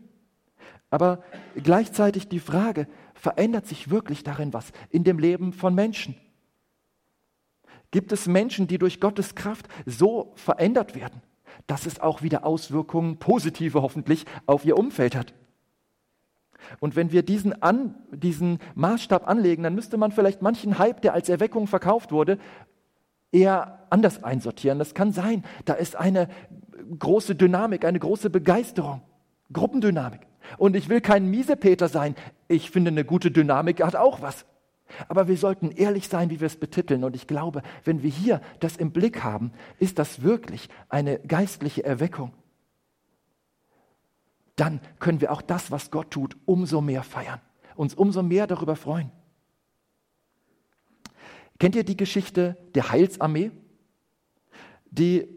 Aber 0.90 1.22
gleichzeitig 1.54 2.28
die 2.28 2.40
Frage, 2.40 2.88
verändert 3.14 3.66
sich 3.66 3.90
wirklich 3.90 4.24
darin 4.24 4.52
was 4.54 4.72
in 4.88 5.04
dem 5.04 5.18
Leben 5.18 5.52
von 5.52 5.74
Menschen? 5.74 6.16
Gibt 7.90 8.12
es 8.12 8.26
Menschen, 8.26 8.66
die 8.66 8.78
durch 8.78 9.00
Gottes 9.00 9.34
Kraft 9.34 9.68
so 9.84 10.32
verändert 10.36 10.94
werden, 10.94 11.20
dass 11.66 11.86
es 11.86 12.00
auch 12.00 12.22
wieder 12.22 12.44
Auswirkungen, 12.46 13.18
positive 13.18 13.82
hoffentlich, 13.82 14.24
auf 14.46 14.64
ihr 14.64 14.78
Umfeld 14.78 15.14
hat? 15.14 15.34
Und 16.80 16.96
wenn 16.96 17.12
wir 17.12 17.22
diesen, 17.22 17.62
an, 17.62 17.94
diesen 18.10 18.58
Maßstab 18.74 19.28
anlegen, 19.28 19.62
dann 19.62 19.74
müsste 19.74 19.98
man 19.98 20.12
vielleicht 20.12 20.42
manchen 20.42 20.78
Hype, 20.78 21.02
der 21.02 21.12
als 21.12 21.28
Erweckung 21.28 21.66
verkauft 21.66 22.10
wurde, 22.10 22.38
eher 23.32 23.86
anders 23.90 24.24
einsortieren. 24.24 24.78
Das 24.78 24.94
kann 24.94 25.12
sein, 25.12 25.44
da 25.66 25.74
ist 25.74 25.94
eine 25.94 26.28
große 26.98 27.34
Dynamik, 27.34 27.84
eine 27.84 27.98
große 27.98 28.30
Begeisterung, 28.30 29.02
Gruppendynamik. 29.52 30.20
Und 30.56 30.74
ich 30.74 30.88
will 30.88 31.00
kein 31.00 31.26
Miesepeter 31.30 31.88
sein. 31.88 32.14
Ich 32.48 32.70
finde, 32.70 32.90
eine 32.90 33.04
gute 33.04 33.30
Dynamik 33.30 33.82
hat 33.84 33.94
auch 33.94 34.22
was. 34.22 34.46
Aber 35.08 35.28
wir 35.28 35.36
sollten 35.36 35.70
ehrlich 35.70 36.08
sein, 36.08 36.30
wie 36.30 36.40
wir 36.40 36.46
es 36.46 36.56
betiteln. 36.56 37.04
Und 37.04 37.14
ich 37.14 37.26
glaube, 37.26 37.62
wenn 37.84 38.02
wir 38.02 38.10
hier 38.10 38.40
das 38.58 38.76
im 38.76 38.90
Blick 38.90 39.22
haben, 39.22 39.52
ist 39.78 39.98
das 39.98 40.22
wirklich 40.22 40.68
eine 40.88 41.18
geistliche 41.20 41.84
Erweckung. 41.84 42.32
Dann 44.60 44.80
können 44.98 45.22
wir 45.22 45.32
auch 45.32 45.40
das, 45.40 45.70
was 45.70 45.90
Gott 45.90 46.10
tut, 46.10 46.36
umso 46.44 46.82
mehr 46.82 47.02
feiern, 47.02 47.40
uns 47.76 47.94
umso 47.94 48.22
mehr 48.22 48.46
darüber 48.46 48.76
freuen. 48.76 49.10
Kennt 51.58 51.74
ihr 51.76 51.84
die 51.84 51.96
Geschichte 51.96 52.58
der 52.74 52.90
Heilsarmee? 52.90 53.52
Die 54.90 55.28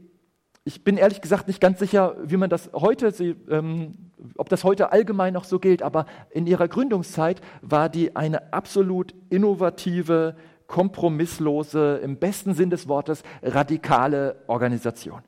ich 0.66 0.84
bin 0.84 0.98
ehrlich 0.98 1.22
gesagt 1.22 1.48
nicht 1.48 1.62
ganz 1.62 1.80
sicher, 1.80 2.18
wie 2.22 2.38
man 2.38 2.50
das 2.50 2.70
heute, 2.74 3.14
ähm, 3.50 4.12
ob 4.38 4.50
das 4.50 4.66
heute 4.66 4.92
allgemein 4.92 5.34
noch 5.34 5.44
so 5.46 5.60
gilt, 5.60 5.82
aber 5.84 6.06
in 6.32 6.46
ihrer 6.46 6.68
Gründungszeit 6.68 7.42
war 7.62 7.88
die 7.88 8.16
eine 8.18 8.52
absolut 8.54 9.14
innovative, 9.30 10.36
kompromisslose, 10.68 11.98
im 12.04 12.18
besten 12.18 12.54
Sinn 12.56 12.70
des 12.70 12.90
Wortes 12.90 13.24
radikale 13.42 14.44
Organisation. 14.48 15.22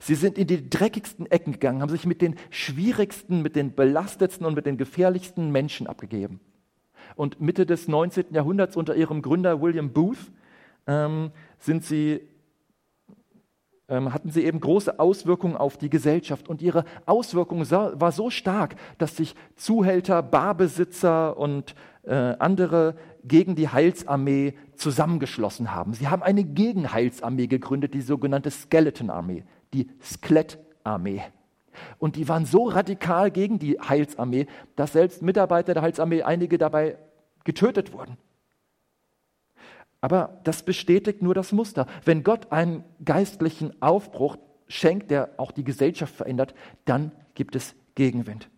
Sie 0.00 0.14
sind 0.14 0.38
in 0.38 0.46
die 0.46 0.68
dreckigsten 0.68 1.30
Ecken 1.30 1.52
gegangen, 1.52 1.82
haben 1.82 1.90
sich 1.90 2.06
mit 2.06 2.22
den 2.22 2.36
schwierigsten, 2.50 3.42
mit 3.42 3.56
den 3.56 3.74
belastetsten 3.74 4.46
und 4.46 4.54
mit 4.54 4.66
den 4.66 4.76
gefährlichsten 4.76 5.50
Menschen 5.50 5.86
abgegeben. 5.86 6.40
Und 7.16 7.40
Mitte 7.40 7.66
des 7.66 7.88
19. 7.88 8.26
Jahrhunderts 8.30 8.76
unter 8.76 8.94
ihrem 8.94 9.22
Gründer 9.22 9.60
William 9.60 9.92
Booth 9.92 10.32
ähm, 10.86 11.30
sind 11.58 11.84
sie 11.84 12.20
ähm, 13.88 14.14
hatten 14.14 14.30
sie 14.30 14.44
eben 14.44 14.60
große 14.60 14.98
Auswirkungen 14.98 15.56
auf 15.56 15.76
die 15.76 15.90
Gesellschaft. 15.90 16.48
Und 16.48 16.62
ihre 16.62 16.84
Auswirkung 17.04 17.68
war 17.70 18.12
so 18.12 18.30
stark, 18.30 18.76
dass 18.96 19.16
sich 19.16 19.34
Zuhälter, 19.56 20.22
Barbesitzer 20.22 21.36
und 21.36 21.74
äh, 22.04 22.14
andere 22.14 22.94
gegen 23.24 23.54
die 23.54 23.68
Heilsarmee 23.68 24.54
zusammengeschlossen 24.76 25.74
haben. 25.74 25.92
Sie 25.92 26.08
haben 26.08 26.22
eine 26.22 26.42
Gegenheilsarmee 26.42 27.48
gegründet, 27.48 27.92
die 27.92 28.00
sogenannte 28.00 28.50
Skeleton-Armee, 28.50 29.44
die 29.72 29.88
Skelettarmee. 30.02 31.22
Und 31.98 32.16
die 32.16 32.28
waren 32.28 32.44
so 32.44 32.64
radikal 32.64 33.30
gegen 33.30 33.58
die 33.58 33.78
Heilsarmee, 33.80 34.46
dass 34.76 34.92
selbst 34.92 35.22
Mitarbeiter 35.22 35.74
der 35.74 35.82
Heilsarmee 35.82 36.22
einige 36.22 36.58
dabei 36.58 36.98
getötet 37.44 37.92
wurden. 37.92 38.16
Aber 40.00 40.40
das 40.44 40.64
bestätigt 40.64 41.22
nur 41.22 41.34
das 41.34 41.52
Muster. 41.52 41.86
Wenn 42.04 42.24
Gott 42.24 42.50
einen 42.50 42.84
geistlichen 43.04 43.80
Aufbruch 43.80 44.36
schenkt, 44.66 45.10
der 45.10 45.30
auch 45.36 45.52
die 45.52 45.64
Gesellschaft 45.64 46.14
verändert, 46.14 46.54
dann 46.84 47.12
gibt 47.34 47.54
es 47.56 47.74
Gegenwind. 47.94 48.48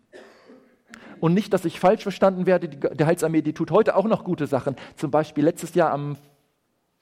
Und 1.19 1.33
nicht, 1.33 1.53
dass 1.53 1.65
ich 1.65 1.79
falsch 1.79 2.03
verstanden 2.03 2.45
werde, 2.45 2.67
die, 2.67 3.05
Heilsarmee, 3.05 3.41
die 3.41 3.53
tut 3.53 3.71
heute 3.71 3.95
auch 3.95 4.05
noch 4.05 4.23
gute 4.23 4.47
Sachen. 4.47 4.75
Zum 4.95 5.11
Beispiel 5.11 5.43
letztes 5.43 5.75
Jahr 5.75 5.91
am 5.91 6.17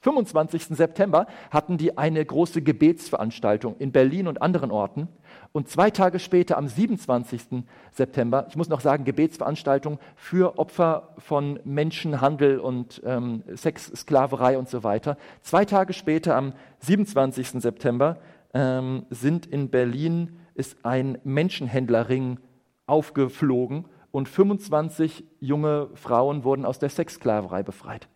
25. 0.03 0.65
September 0.75 1.27
hatten 1.49 1.77
die 1.77 1.97
eine 1.97 2.23
große 2.23 2.61
Gebetsveranstaltung 2.61 3.77
in 3.77 3.93
Berlin 3.93 4.27
und 4.27 4.41
anderen 4.41 4.69
Orten. 4.69 5.07
Und 5.53 5.69
zwei 5.69 5.91
Tage 5.91 6.19
später, 6.19 6.57
am 6.57 6.67
27. 6.67 7.63
September, 7.91 8.45
ich 8.49 8.57
muss 8.57 8.67
noch 8.67 8.81
sagen, 8.81 9.05
Gebetsveranstaltung 9.05 9.99
für 10.15 10.59
Opfer 10.59 11.15
von 11.19 11.57
Menschenhandel 11.63 12.59
und 12.59 13.01
ähm, 13.05 13.43
Sexsklaverei 13.55 14.57
und 14.57 14.67
so 14.67 14.83
weiter. 14.83 15.17
Zwei 15.41 15.63
Tage 15.63 15.93
später, 15.93 16.35
am 16.35 16.53
27. 16.79 17.61
September, 17.61 18.17
ähm, 18.53 19.05
sind 19.09 19.45
in 19.45 19.69
Berlin 19.69 20.37
ist 20.53 20.85
ein 20.85 21.17
Menschenhändlerring 21.23 22.39
aufgeflogen 22.85 23.85
und 24.11 24.27
25 24.27 25.23
junge 25.39 25.89
Frauen 25.95 26.43
wurden 26.43 26.65
aus 26.65 26.77
der 26.77 26.89
Sexsklaverei 26.89 27.63
befreit. 27.63 28.09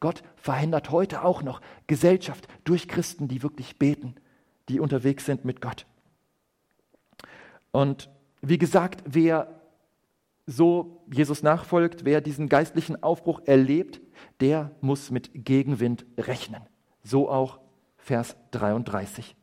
Gott 0.00 0.22
verhindert 0.36 0.90
heute 0.90 1.22
auch 1.24 1.42
noch 1.42 1.60
Gesellschaft 1.86 2.48
durch 2.64 2.88
Christen, 2.88 3.28
die 3.28 3.42
wirklich 3.42 3.78
beten, 3.78 4.14
die 4.68 4.80
unterwegs 4.80 5.26
sind 5.26 5.44
mit 5.44 5.60
Gott. 5.60 5.86
Und 7.70 8.10
wie 8.40 8.58
gesagt, 8.58 9.02
wer 9.06 9.60
so 10.46 11.04
Jesus 11.12 11.42
nachfolgt, 11.42 12.04
wer 12.04 12.20
diesen 12.20 12.48
geistlichen 12.48 13.02
Aufbruch 13.02 13.42
erlebt, 13.44 14.00
der 14.40 14.72
muss 14.80 15.10
mit 15.10 15.30
Gegenwind 15.34 16.06
rechnen. 16.18 16.62
So 17.02 17.30
auch 17.30 17.60
Vers 17.98 18.36
33. 18.52 19.36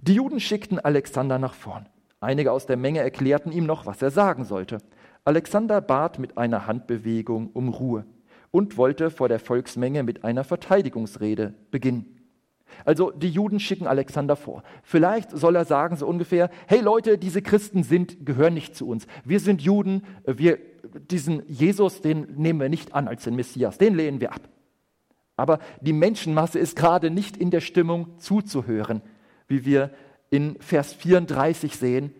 Die 0.00 0.14
Juden 0.14 0.40
schickten 0.40 0.80
Alexander 0.80 1.38
nach 1.38 1.54
vorn. 1.54 1.88
Einige 2.20 2.52
aus 2.52 2.66
der 2.66 2.78
Menge 2.78 3.00
erklärten 3.00 3.52
ihm 3.52 3.66
noch, 3.66 3.86
was 3.86 4.00
er 4.00 4.10
sagen 4.10 4.44
sollte. 4.44 4.78
Alexander 5.24 5.80
bat 5.80 6.18
mit 6.18 6.38
einer 6.38 6.66
Handbewegung 6.66 7.50
um 7.52 7.68
Ruhe 7.68 8.06
und 8.54 8.76
wollte 8.76 9.10
vor 9.10 9.28
der 9.28 9.40
Volksmenge 9.40 10.04
mit 10.04 10.22
einer 10.22 10.44
Verteidigungsrede 10.44 11.54
beginnen. 11.72 12.20
Also 12.84 13.10
die 13.10 13.28
Juden 13.28 13.58
schicken 13.58 13.88
Alexander 13.88 14.36
vor. 14.36 14.62
Vielleicht 14.84 15.36
soll 15.36 15.56
er 15.56 15.64
sagen 15.64 15.96
so 15.96 16.06
ungefähr, 16.06 16.50
hey 16.68 16.80
Leute, 16.80 17.18
diese 17.18 17.42
Christen 17.42 17.82
sind, 17.82 18.24
gehören 18.24 18.54
nicht 18.54 18.76
zu 18.76 18.86
uns. 18.88 19.08
Wir 19.24 19.40
sind 19.40 19.60
Juden, 19.60 20.04
wir, 20.24 20.60
diesen 21.10 21.42
Jesus, 21.48 22.00
den 22.00 22.28
nehmen 22.36 22.60
wir 22.60 22.68
nicht 22.68 22.94
an 22.94 23.08
als 23.08 23.24
den 23.24 23.34
Messias, 23.34 23.76
den 23.76 23.96
lehnen 23.96 24.20
wir 24.20 24.32
ab. 24.32 24.48
Aber 25.34 25.58
die 25.80 25.92
Menschenmasse 25.92 26.60
ist 26.60 26.76
gerade 26.76 27.10
nicht 27.10 27.36
in 27.36 27.50
der 27.50 27.60
Stimmung 27.60 28.20
zuzuhören, 28.20 29.02
wie 29.48 29.64
wir 29.64 29.90
in 30.30 30.60
Vers 30.60 30.92
34 30.92 31.74
sehen. 31.74 32.14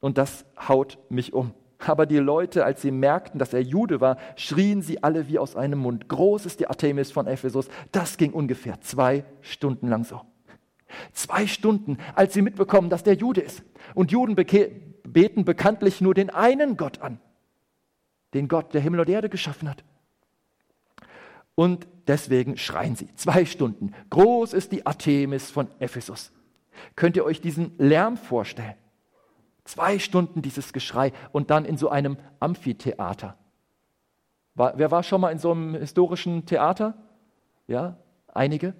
Und 0.00 0.16
das 0.16 0.46
haut 0.58 0.96
mich 1.10 1.34
um. 1.34 1.52
Aber 1.86 2.06
die 2.06 2.18
Leute, 2.18 2.64
als 2.64 2.82
sie 2.82 2.90
merkten, 2.90 3.38
dass 3.38 3.52
er 3.52 3.60
Jude 3.60 4.00
war, 4.00 4.18
schrien 4.34 4.82
sie 4.82 5.02
alle 5.02 5.28
wie 5.28 5.38
aus 5.38 5.56
einem 5.56 5.78
Mund. 5.78 6.08
Groß 6.08 6.46
ist 6.46 6.60
die 6.60 6.66
Artemis 6.66 7.12
von 7.12 7.26
Ephesus. 7.26 7.68
Das 7.92 8.16
ging 8.16 8.32
ungefähr 8.32 8.80
zwei 8.80 9.24
Stunden 9.40 9.88
lang 9.88 10.04
so. 10.04 10.20
Zwei 11.12 11.46
Stunden, 11.46 11.98
als 12.14 12.34
sie 12.34 12.42
mitbekommen, 12.42 12.90
dass 12.90 13.02
der 13.02 13.14
Jude 13.14 13.40
ist. 13.40 13.62
Und 13.94 14.10
Juden 14.12 14.34
beten 14.36 15.44
bekanntlich 15.44 16.00
nur 16.00 16.14
den 16.14 16.30
einen 16.30 16.76
Gott 16.76 17.00
an. 17.00 17.20
Den 18.34 18.48
Gott, 18.48 18.74
der 18.74 18.80
Himmel 18.80 19.00
und 19.00 19.08
Erde 19.08 19.28
geschaffen 19.28 19.68
hat. 19.68 19.84
Und 21.54 21.86
deswegen 22.06 22.56
schreien 22.56 22.96
sie. 22.96 23.08
Zwei 23.14 23.44
Stunden. 23.44 23.92
Groß 24.10 24.52
ist 24.52 24.72
die 24.72 24.86
Artemis 24.86 25.50
von 25.50 25.68
Ephesus. 25.78 26.32
Könnt 26.96 27.16
ihr 27.16 27.24
euch 27.24 27.40
diesen 27.40 27.72
Lärm 27.78 28.16
vorstellen? 28.16 28.74
Zwei 29.66 29.98
Stunden 29.98 30.42
dieses 30.42 30.72
Geschrei 30.72 31.12
und 31.32 31.50
dann 31.50 31.64
in 31.64 31.76
so 31.76 31.88
einem 31.88 32.16
Amphitheater. 32.40 33.36
War, 34.54 34.78
wer 34.78 34.90
war 34.90 35.02
schon 35.02 35.20
mal 35.20 35.30
in 35.30 35.38
so 35.38 35.52
einem 35.52 35.74
historischen 35.74 36.46
Theater? 36.46 36.94
Ja, 37.66 37.98
einige. 38.32 38.74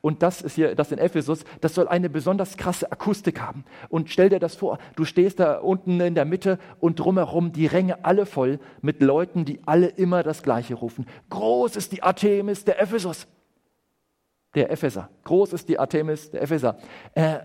Und 0.00 0.22
das 0.22 0.42
ist 0.42 0.54
hier, 0.54 0.74
das 0.74 0.92
in 0.92 0.98
Ephesus, 0.98 1.44
das 1.60 1.74
soll 1.74 1.88
eine 1.88 2.10
besonders 2.10 2.56
krasse 2.56 2.90
Akustik 2.90 3.40
haben. 3.40 3.64
Und 3.88 4.10
stell 4.10 4.28
dir 4.28 4.38
das 4.38 4.54
vor, 4.54 4.78
du 4.94 5.04
stehst 5.04 5.40
da 5.40 5.58
unten 5.58 6.00
in 6.00 6.14
der 6.14 6.24
Mitte 6.24 6.58
und 6.80 6.98
drumherum 6.98 7.52
die 7.52 7.66
Ränge 7.66 8.04
alle 8.04 8.26
voll 8.26 8.60
mit 8.82 9.02
Leuten, 9.02 9.44
die 9.44 9.60
alle 9.66 9.88
immer 9.88 10.22
das 10.22 10.42
Gleiche 10.42 10.74
rufen. 10.74 11.06
Groß 11.30 11.76
ist 11.76 11.92
die 11.92 12.02
Artemis 12.02 12.64
der 12.64 12.80
Ephesus. 12.80 13.26
Der 14.54 14.70
Epheser. 14.70 15.10
Groß 15.24 15.52
ist 15.52 15.68
die 15.68 15.78
Artemis 15.78 16.30
der 16.30 16.42
Epheser. 16.42 16.78
Äh, 17.14 17.40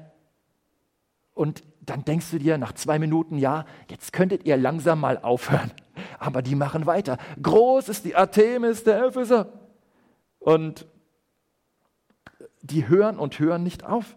und 1.33 1.63
dann 1.81 2.05
denkst 2.05 2.29
du 2.31 2.37
dir 2.37 2.57
nach 2.57 2.73
zwei 2.73 2.99
Minuten, 2.99 3.37
ja, 3.37 3.65
jetzt 3.89 4.13
könntet 4.13 4.45
ihr 4.45 4.55
langsam 4.55 4.99
mal 4.99 5.17
aufhören. 5.17 5.71
Aber 6.19 6.41
die 6.41 6.55
machen 6.55 6.85
weiter. 6.85 7.17
Groß 7.41 7.89
ist 7.89 8.05
die 8.05 8.15
Artemis 8.15 8.83
der 8.83 9.03
Epheser. 9.05 9.51
Und 10.39 10.85
die 12.61 12.87
hören 12.87 13.17
und 13.17 13.39
hören 13.39 13.63
nicht 13.63 13.83
auf. 13.83 14.15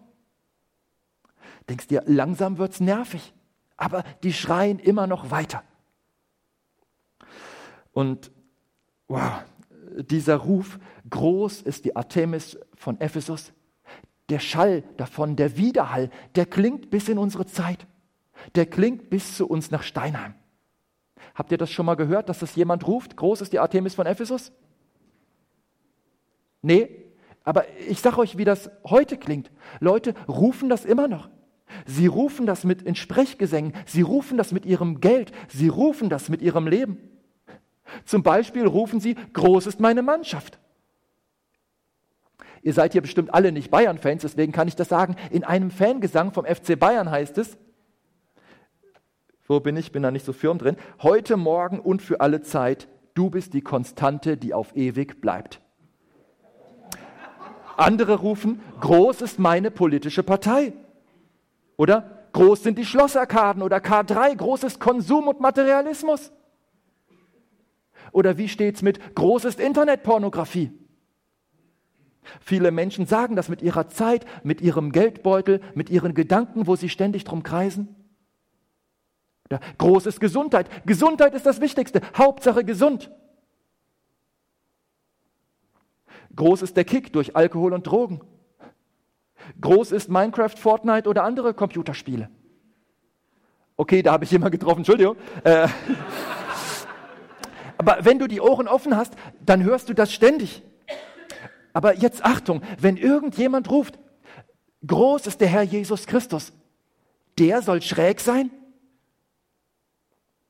Denkst 1.67 1.87
dir, 1.87 2.03
langsam 2.05 2.57
wird 2.59 2.73
es 2.73 2.79
nervig. 2.79 3.33
Aber 3.77 4.03
die 4.23 4.33
schreien 4.33 4.79
immer 4.79 5.07
noch 5.07 5.31
weiter. 5.31 5.63
Und 7.91 8.31
wow, 9.07 9.43
dieser 9.97 10.35
Ruf, 10.37 10.79
groß 11.09 11.61
ist 11.61 11.85
die 11.85 11.95
Artemis 11.95 12.59
von 12.75 12.99
Ephesus, 12.99 13.51
der 14.29 14.39
Schall 14.39 14.83
davon, 14.97 15.35
der 15.35 15.57
Widerhall, 15.57 16.09
der 16.35 16.45
klingt 16.45 16.89
bis 16.89 17.09
in 17.09 17.17
unsere 17.17 17.45
Zeit. 17.45 17.85
Der 18.55 18.65
klingt 18.65 19.09
bis 19.09 19.37
zu 19.37 19.47
uns 19.47 19.71
nach 19.71 19.83
Steinheim. 19.83 20.33
Habt 21.33 21.51
ihr 21.51 21.57
das 21.57 21.71
schon 21.71 21.85
mal 21.85 21.95
gehört, 21.95 22.29
dass 22.29 22.39
das 22.39 22.55
jemand 22.55 22.87
ruft? 22.87 23.17
Groß 23.17 23.41
ist 23.41 23.53
die 23.53 23.59
Artemis 23.59 23.95
von 23.95 24.05
Ephesus? 24.05 24.51
Nee, 26.61 27.05
aber 27.43 27.65
ich 27.87 28.01
sage 28.01 28.17
euch, 28.17 28.37
wie 28.37 28.45
das 28.45 28.71
heute 28.83 29.17
klingt. 29.17 29.51
Leute 29.79 30.15
rufen 30.27 30.69
das 30.69 30.85
immer 30.85 31.07
noch. 31.07 31.29
Sie 31.85 32.07
rufen 32.07 32.45
das 32.45 32.63
mit 32.63 32.81
in 32.81 32.95
Sprechgesängen, 32.95 33.73
sie 33.85 34.01
rufen 34.01 34.37
das 34.37 34.51
mit 34.51 34.65
ihrem 34.65 35.01
Geld, 35.01 35.31
sie 35.49 35.67
rufen 35.67 36.09
das 36.09 36.29
mit 36.29 36.41
ihrem 36.41 36.67
Leben. 36.67 36.97
Zum 38.05 38.23
Beispiel 38.23 38.65
rufen 38.65 38.99
sie, 38.99 39.15
groß 39.33 39.67
ist 39.67 39.79
meine 39.79 40.01
Mannschaft. 40.01 40.59
Ihr 42.65 42.73
seid 42.73 42.93
hier 42.93 43.03
bestimmt 43.03 43.31
alle 43.31 43.51
nicht 43.51 43.69
Bayern-Fans, 43.69 44.23
deswegen 44.23 44.51
kann 44.51 44.67
ich 44.67 44.75
das 44.75 44.89
sagen. 44.89 45.15
In 45.29 45.43
einem 45.43 45.69
Fangesang 45.69 46.33
vom 46.33 46.45
FC 46.45 46.79
Bayern 46.79 47.11
heißt 47.11 47.37
es, 47.37 47.59
wo 49.47 49.59
bin 49.59 49.77
ich, 49.77 49.91
bin 49.91 50.01
da 50.01 50.09
nicht 50.09 50.25
so 50.25 50.33
firm 50.33 50.57
drin, 50.57 50.75
heute, 51.03 51.37
morgen 51.37 51.79
und 51.79 52.01
für 52.01 52.21
alle 52.21 52.41
Zeit, 52.41 52.87
du 53.13 53.29
bist 53.29 53.53
die 53.53 53.61
Konstante, 53.61 54.35
die 54.35 54.55
auf 54.55 54.75
ewig 54.75 55.21
bleibt. 55.21 55.61
Andere 57.77 58.15
rufen, 58.15 58.59
groß 58.81 59.21
ist 59.21 59.37
meine 59.37 59.69
politische 59.69 60.23
Partei. 60.23 60.73
Oder 61.77 62.25
groß 62.33 62.63
sind 62.63 62.79
die 62.79 62.85
Schlossarkaden 62.85 63.61
oder 63.61 63.77
K3, 63.77 64.35
groß 64.35 64.63
ist 64.63 64.79
Konsum 64.79 65.27
und 65.27 65.39
Materialismus. 65.39 66.31
Oder 68.11 68.39
wie 68.39 68.49
steht's 68.49 68.81
mit 68.81 69.13
groß 69.13 69.45
ist 69.45 69.59
Internetpornografie? 69.59 70.71
Viele 72.39 72.71
Menschen 72.71 73.05
sagen 73.05 73.35
das 73.35 73.49
mit 73.49 73.61
ihrer 73.61 73.89
Zeit, 73.89 74.25
mit 74.43 74.61
ihrem 74.61 74.91
Geldbeutel, 74.91 75.61
mit 75.73 75.89
ihren 75.89 76.13
Gedanken, 76.13 76.67
wo 76.67 76.75
sie 76.75 76.89
ständig 76.89 77.23
drum 77.23 77.43
kreisen. 77.43 77.95
Groß 79.77 80.07
ist 80.07 80.19
Gesundheit. 80.19 80.69
Gesundheit 80.85 81.33
ist 81.35 81.45
das 81.45 81.61
Wichtigste. 81.61 82.01
Hauptsache 82.17 82.63
gesund. 82.63 83.11
Groß 86.35 86.63
ist 86.63 86.75
der 86.75 86.83
Kick 86.83 87.13
durch 87.13 87.35
Alkohol 87.35 87.73
und 87.73 87.87
Drogen. 87.87 88.21
Groß 89.61 89.91
ist 89.91 90.09
Minecraft, 90.09 90.57
Fortnite 90.57 91.07
oder 91.07 91.23
andere 91.23 91.53
Computerspiele. 91.53 92.29
Okay, 93.77 94.01
da 94.01 94.13
habe 94.13 94.23
ich 94.23 94.31
jemanden 94.31 94.57
getroffen, 94.57 94.79
Entschuldigung. 94.79 95.17
Äh, 95.43 95.67
aber 97.77 97.99
wenn 98.01 98.19
du 98.19 98.27
die 98.27 98.41
Ohren 98.41 98.67
offen 98.67 98.97
hast, 98.97 99.13
dann 99.45 99.63
hörst 99.63 99.89
du 99.89 99.93
das 99.93 100.11
ständig. 100.11 100.63
Aber 101.75 101.93
jetzt 101.97 102.23
Achtung, 102.23 102.61
wenn 102.79 102.95
irgendjemand 102.95 103.69
ruft, 103.69 103.99
groß 104.87 105.27
ist 105.27 105.41
der 105.41 105.49
Herr 105.49 105.63
Jesus 105.63 106.07
Christus, 106.07 106.53
der 107.37 107.61
soll 107.61 107.81
schräg 107.81 108.21
sein? 108.21 108.49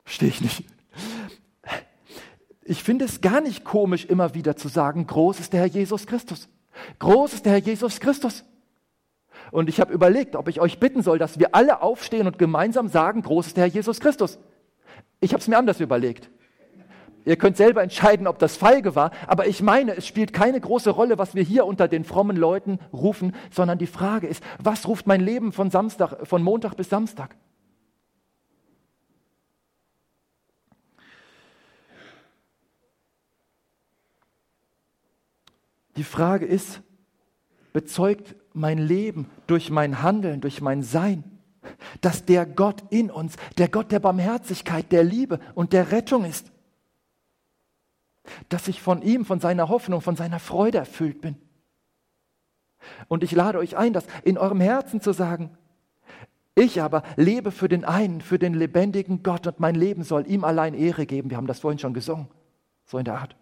Verstehe 0.04 0.28
ich 0.28 0.40
nicht. 0.40 0.64
Ich 2.62 2.84
finde 2.84 3.06
es 3.06 3.20
gar 3.22 3.40
nicht 3.40 3.64
komisch, 3.64 4.04
immer 4.04 4.34
wieder 4.34 4.54
zu 4.56 4.68
sagen, 4.68 5.08
groß 5.08 5.40
ist 5.40 5.52
der 5.52 5.60
Herr 5.60 5.66
Jesus 5.66 6.06
Christus. 6.06 6.48
Groß 7.00 7.34
ist 7.34 7.44
der 7.44 7.54
Herr 7.54 7.58
Jesus 7.58 7.98
Christus. 7.98 8.44
Und 9.50 9.68
ich 9.68 9.80
habe 9.80 9.92
überlegt, 9.92 10.36
ob 10.36 10.46
ich 10.46 10.60
euch 10.60 10.78
bitten 10.78 11.02
soll, 11.02 11.18
dass 11.18 11.40
wir 11.40 11.56
alle 11.56 11.82
aufstehen 11.82 12.28
und 12.28 12.38
gemeinsam 12.38 12.86
sagen, 12.86 13.22
groß 13.22 13.48
ist 13.48 13.56
der 13.56 13.64
Herr 13.64 13.72
Jesus 13.72 13.98
Christus. 13.98 14.38
Ich 15.18 15.32
habe 15.32 15.40
es 15.40 15.48
mir 15.48 15.58
anders 15.58 15.80
überlegt. 15.80 16.30
Ihr 17.26 17.36
könnt 17.36 17.56
selber 17.56 17.82
entscheiden, 17.82 18.28
ob 18.28 18.38
das 18.38 18.56
feige 18.56 18.94
war, 18.94 19.10
aber 19.26 19.48
ich 19.48 19.60
meine, 19.60 19.96
es 19.96 20.06
spielt 20.06 20.32
keine 20.32 20.60
große 20.60 20.90
Rolle, 20.90 21.18
was 21.18 21.34
wir 21.34 21.42
hier 21.42 21.66
unter 21.66 21.88
den 21.88 22.04
frommen 22.04 22.36
Leuten 22.36 22.78
rufen, 22.92 23.34
sondern 23.50 23.78
die 23.78 23.88
Frage 23.88 24.28
ist, 24.28 24.44
was 24.60 24.86
ruft 24.86 25.08
mein 25.08 25.20
Leben 25.20 25.50
von 25.50 25.68
Samstag, 25.68 26.24
von 26.28 26.40
Montag 26.40 26.76
bis 26.76 26.88
Samstag? 26.88 27.34
Die 35.96 36.04
Frage 36.04 36.46
ist, 36.46 36.80
bezeugt 37.72 38.36
mein 38.52 38.78
Leben 38.78 39.28
durch 39.48 39.70
mein 39.70 40.00
Handeln, 40.00 40.40
durch 40.40 40.60
mein 40.60 40.84
Sein, 40.84 41.24
dass 42.00 42.24
der 42.24 42.46
Gott 42.46 42.84
in 42.90 43.10
uns, 43.10 43.34
der 43.58 43.68
Gott 43.68 43.90
der 43.90 43.98
Barmherzigkeit, 43.98 44.92
der 44.92 45.02
Liebe 45.02 45.40
und 45.56 45.72
der 45.72 45.90
Rettung 45.90 46.24
ist? 46.24 46.52
Dass 48.48 48.68
ich 48.68 48.80
von 48.80 49.02
ihm, 49.02 49.24
von 49.24 49.40
seiner 49.40 49.68
Hoffnung, 49.68 50.00
von 50.00 50.16
seiner 50.16 50.40
Freude 50.40 50.78
erfüllt 50.78 51.20
bin? 51.20 51.36
Und 53.08 53.22
ich 53.22 53.32
lade 53.32 53.58
euch 53.58 53.76
ein, 53.76 53.92
das 53.92 54.06
in 54.22 54.38
eurem 54.38 54.60
Herzen 54.60 55.00
zu 55.00 55.12
sagen. 55.12 55.56
Ich 56.54 56.80
aber 56.80 57.02
lebe 57.16 57.50
für 57.50 57.68
den 57.68 57.84
einen, 57.84 58.20
für 58.20 58.38
den 58.38 58.54
lebendigen 58.54 59.22
Gott 59.22 59.46
und 59.46 59.60
mein 59.60 59.74
Leben 59.74 60.04
soll 60.04 60.26
ihm 60.26 60.42
allein 60.44 60.74
Ehre 60.74 61.04
geben. 61.04 61.30
Wir 61.30 61.36
haben 61.36 61.46
das 61.46 61.60
vorhin 61.60 61.78
schon 61.78 61.92
gesungen, 61.92 62.28
so 62.86 62.98
in 62.98 63.04
der 63.04 63.18
Art. 63.18 63.36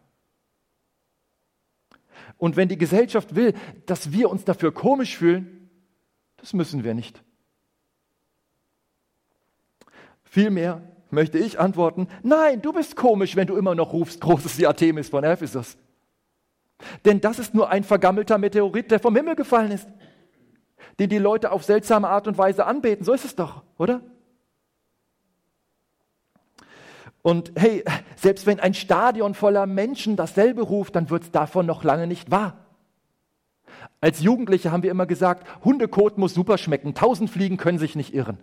Und 2.39 2.57
wenn 2.57 2.69
die 2.69 2.79
Gesellschaft 2.79 3.37
will, 3.37 3.55
dass 3.87 4.13
wir 4.13 4.31
uns 4.31 4.45
dafür 4.45 4.73
komisch 4.73 5.17
fühlen, 5.17 5.71
das 6.39 6.53
müssen 6.53 6.83
wir 6.83 6.95
nicht. 6.95 7.23
Vielmehr 10.25 10.83
möchte 11.15 11.39
ich 11.39 11.59
antworten, 11.59 12.09
nein, 12.23 12.61
du 12.61 12.73
bist 12.73 12.97
komisch, 12.97 13.37
wenn 13.37 13.47
du 13.47 13.57
immer 13.57 13.75
noch 13.75 13.93
rufst, 13.93 14.21
großes 14.21 14.57
die 14.57 14.67
Artemis 14.67 15.09
von 15.09 15.25
Ephesus. 15.25 15.77
Denn 17.05 17.21
das 17.21 17.39
ist 17.39 17.55
nur 17.55 17.71
ein 17.71 17.85
vergammelter 17.85 18.39
Meteorit, 18.39 18.91
der 18.91 19.01
vom 19.01 19.17
Himmel 19.17 19.37
gefallen 19.37 19.71
ist, 19.71 19.89
den 20.99 21.09
die 21.09 21.19
Leute 21.19 21.53
auf 21.53 21.65
seltsame 21.65 22.09
Art 22.09 22.27
und 22.29 22.37
Weise 22.37 22.67
anbeten. 22.67 23.05
So 23.05 23.13
ist 23.13 23.25
es 23.25 23.35
doch, 23.35 23.63
oder? 23.79 24.01
Und 27.23 27.53
hey, 27.57 27.83
selbst 28.17 28.47
wenn 28.47 28.61
ein 28.61 28.75
Stadion 28.75 29.35
voller 29.35 29.65
Menschen 29.67 30.15
dasselbe 30.15 30.63
ruft, 30.63 30.95
dann 30.95 31.09
wird 31.09 31.23
es 31.23 31.31
davon 31.31 31.65
noch 31.65 31.83
lange 31.83 32.07
nicht 32.07 32.31
wahr. 32.31 32.59
Als 34.01 34.21
Jugendliche 34.21 34.71
haben 34.71 34.83
wir 34.83 34.91
immer 34.91 35.07
gesagt, 35.07 35.47
Hundekot 35.65 36.19
muss 36.19 36.35
super 36.35 36.59
schmecken, 36.59 36.95
tausend 36.95 37.31
Fliegen 37.31 37.57
können 37.57 37.79
sich 37.79 37.97
nicht 37.97 38.13
irren. 38.13 38.39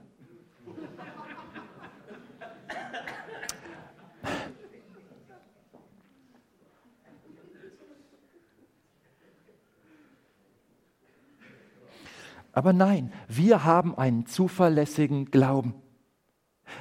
Aber 12.51 12.73
nein, 12.73 13.11
wir 13.27 13.63
haben 13.63 13.97
einen 13.97 14.25
zuverlässigen 14.25 15.31
Glauben. 15.31 15.75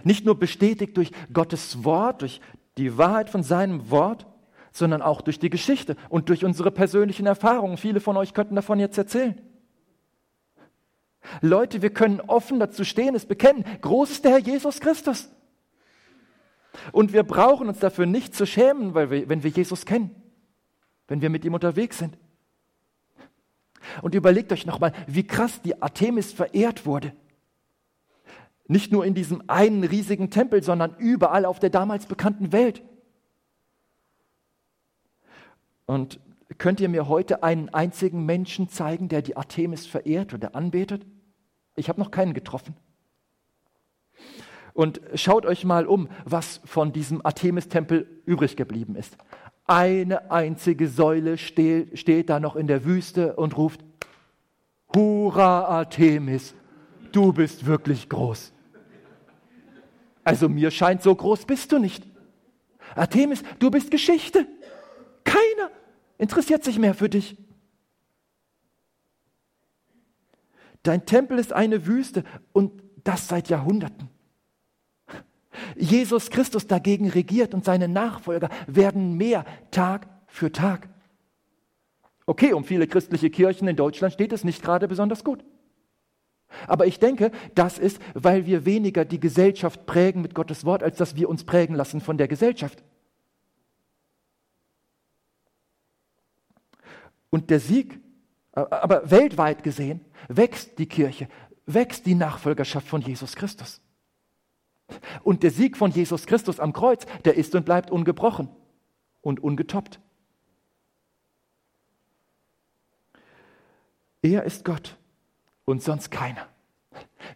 Nicht 0.04 0.24
nur 0.24 0.38
bestätigt 0.38 0.96
durch 0.96 1.12
Gottes 1.32 1.84
Wort, 1.84 2.22
durch 2.22 2.40
die 2.76 2.96
Wahrheit 2.96 3.30
von 3.30 3.42
seinem 3.42 3.90
Wort, 3.90 4.26
sondern 4.72 5.02
auch 5.02 5.20
durch 5.20 5.38
die 5.38 5.50
Geschichte 5.50 5.96
und 6.08 6.28
durch 6.28 6.44
unsere 6.44 6.70
persönlichen 6.70 7.26
Erfahrungen. 7.26 7.76
Viele 7.76 8.00
von 8.00 8.16
euch 8.16 8.34
könnten 8.34 8.54
davon 8.54 8.78
jetzt 8.78 8.98
erzählen. 8.98 9.40
Leute, 11.40 11.82
wir 11.82 11.90
können 11.90 12.20
offen 12.20 12.60
dazu 12.60 12.84
stehen, 12.84 13.14
es 13.14 13.26
bekennen. 13.26 13.64
Groß 13.80 14.10
ist 14.10 14.24
der 14.24 14.32
Herr 14.32 14.38
Jesus 14.38 14.80
Christus. 14.80 15.28
Und 16.92 17.12
wir 17.12 17.24
brauchen 17.24 17.68
uns 17.68 17.78
dafür 17.78 18.06
nicht 18.06 18.34
zu 18.34 18.46
schämen, 18.46 18.94
weil 18.94 19.10
wir, 19.10 19.28
wenn 19.28 19.42
wir 19.42 19.50
Jesus 19.50 19.84
kennen, 19.84 20.14
wenn 21.08 21.20
wir 21.20 21.30
mit 21.30 21.44
ihm 21.44 21.54
unterwegs 21.54 21.98
sind. 21.98 22.16
Und 24.02 24.14
überlegt 24.14 24.52
euch 24.52 24.66
nochmal, 24.66 24.92
wie 25.06 25.26
krass 25.26 25.62
die 25.62 25.80
Artemis 25.80 26.32
verehrt 26.32 26.86
wurde. 26.86 27.12
Nicht 28.66 28.92
nur 28.92 29.04
in 29.04 29.14
diesem 29.14 29.42
einen 29.48 29.82
riesigen 29.82 30.30
Tempel, 30.30 30.62
sondern 30.62 30.94
überall 30.98 31.44
auf 31.44 31.58
der 31.58 31.70
damals 31.70 32.06
bekannten 32.06 32.52
Welt. 32.52 32.82
Und 35.86 36.20
könnt 36.58 36.80
ihr 36.80 36.88
mir 36.88 37.08
heute 37.08 37.42
einen 37.42 37.68
einzigen 37.70 38.24
Menschen 38.26 38.68
zeigen, 38.68 39.08
der 39.08 39.22
die 39.22 39.36
Artemis 39.36 39.86
verehrt 39.86 40.34
oder 40.34 40.54
anbetet? 40.54 41.04
Ich 41.74 41.88
habe 41.88 41.98
noch 41.98 42.12
keinen 42.12 42.34
getroffen. 42.34 42.76
Und 44.72 45.00
schaut 45.14 45.46
euch 45.46 45.64
mal 45.64 45.86
um, 45.86 46.08
was 46.24 46.60
von 46.64 46.92
diesem 46.92 47.24
Artemis-Tempel 47.24 48.22
übrig 48.24 48.56
geblieben 48.56 48.94
ist. 48.94 49.16
Eine 49.70 50.32
einzige 50.32 50.88
Säule 50.88 51.38
steht, 51.38 51.96
steht 51.96 52.28
da 52.28 52.40
noch 52.40 52.56
in 52.56 52.66
der 52.66 52.84
Wüste 52.84 53.36
und 53.36 53.56
ruft, 53.56 53.84
Hurra 54.92 55.62
Artemis, 55.66 56.56
du 57.12 57.32
bist 57.32 57.64
wirklich 57.66 58.08
groß. 58.08 58.52
Also 60.24 60.48
mir 60.48 60.72
scheint, 60.72 61.04
so 61.04 61.14
groß 61.14 61.44
bist 61.44 61.70
du 61.70 61.78
nicht. 61.78 62.04
Artemis, 62.96 63.44
du 63.60 63.70
bist 63.70 63.92
Geschichte. 63.92 64.44
Keiner 65.22 65.70
interessiert 66.18 66.64
sich 66.64 66.76
mehr 66.76 66.94
für 66.94 67.08
dich. 67.08 67.36
Dein 70.82 71.06
Tempel 71.06 71.38
ist 71.38 71.52
eine 71.52 71.86
Wüste 71.86 72.24
und 72.52 72.82
das 73.04 73.28
seit 73.28 73.48
Jahrhunderten. 73.48 74.09
Jesus 75.76 76.30
Christus 76.30 76.66
dagegen 76.66 77.08
regiert 77.08 77.54
und 77.54 77.64
seine 77.64 77.88
Nachfolger 77.88 78.48
werden 78.66 79.16
mehr 79.16 79.44
Tag 79.70 80.08
für 80.26 80.52
Tag. 80.52 80.88
Okay, 82.26 82.52
um 82.52 82.64
viele 82.64 82.86
christliche 82.86 83.30
Kirchen 83.30 83.66
in 83.66 83.76
Deutschland 83.76 84.14
steht 84.14 84.32
es 84.32 84.44
nicht 84.44 84.62
gerade 84.62 84.86
besonders 84.86 85.24
gut. 85.24 85.44
Aber 86.66 86.86
ich 86.86 86.98
denke, 86.98 87.32
das 87.54 87.78
ist, 87.78 88.00
weil 88.14 88.46
wir 88.46 88.64
weniger 88.64 89.04
die 89.04 89.20
Gesellschaft 89.20 89.86
prägen 89.86 90.22
mit 90.22 90.34
Gottes 90.34 90.64
Wort, 90.64 90.82
als 90.82 90.96
dass 90.96 91.16
wir 91.16 91.28
uns 91.28 91.44
prägen 91.44 91.74
lassen 91.74 92.00
von 92.00 92.18
der 92.18 92.28
Gesellschaft. 92.28 92.82
Und 97.30 97.50
der 97.50 97.60
Sieg, 97.60 98.00
aber 98.52 99.10
weltweit 99.10 99.62
gesehen, 99.62 100.04
wächst 100.28 100.78
die 100.78 100.86
Kirche, 100.86 101.28
wächst 101.66 102.06
die 102.06 102.16
Nachfolgerschaft 102.16 102.86
von 102.86 103.00
Jesus 103.00 103.36
Christus. 103.36 103.80
Und 105.22 105.42
der 105.42 105.50
Sieg 105.50 105.76
von 105.76 105.90
Jesus 105.90 106.26
Christus 106.26 106.60
am 106.60 106.72
Kreuz, 106.72 107.06
der 107.24 107.36
ist 107.36 107.54
und 107.54 107.64
bleibt 107.64 107.90
ungebrochen 107.90 108.48
und 109.22 109.42
ungetoppt. 109.42 110.00
Er 114.22 114.44
ist 114.44 114.64
Gott 114.64 114.96
und 115.64 115.82
sonst 115.82 116.10
keiner. 116.10 116.46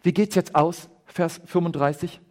Wie 0.03 0.13
geht's 0.13 0.35
jetzt 0.35 0.55
aus? 0.55 0.89
Vers 1.05 1.41
35. 1.45 2.21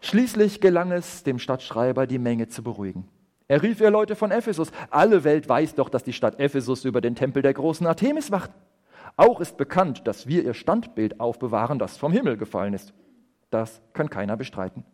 Schließlich 0.00 0.60
gelang 0.60 0.92
es 0.92 1.22
dem 1.22 1.38
Stadtschreiber, 1.38 2.06
die 2.06 2.18
Menge 2.18 2.48
zu 2.48 2.62
beruhigen. 2.62 3.08
Er 3.48 3.62
rief 3.62 3.80
ihr 3.80 3.90
Leute 3.90 4.16
von 4.16 4.32
Ephesus. 4.32 4.72
Alle 4.90 5.22
Welt 5.22 5.48
weiß 5.48 5.76
doch, 5.76 5.88
dass 5.88 6.02
die 6.02 6.12
Stadt 6.12 6.40
Ephesus 6.40 6.84
über 6.84 7.00
den 7.00 7.14
Tempel 7.14 7.42
der 7.42 7.54
großen 7.54 7.86
Artemis 7.86 8.30
wacht. 8.30 8.50
Auch 9.16 9.40
ist 9.40 9.56
bekannt, 9.56 10.06
dass 10.06 10.26
wir 10.26 10.44
ihr 10.44 10.54
Standbild 10.54 11.20
aufbewahren, 11.20 11.78
das 11.78 11.96
vom 11.96 12.12
Himmel 12.12 12.36
gefallen 12.36 12.74
ist. 12.74 12.92
Das 13.50 13.80
kann 13.92 14.10
keiner 14.10 14.36
bestreiten. 14.36 14.84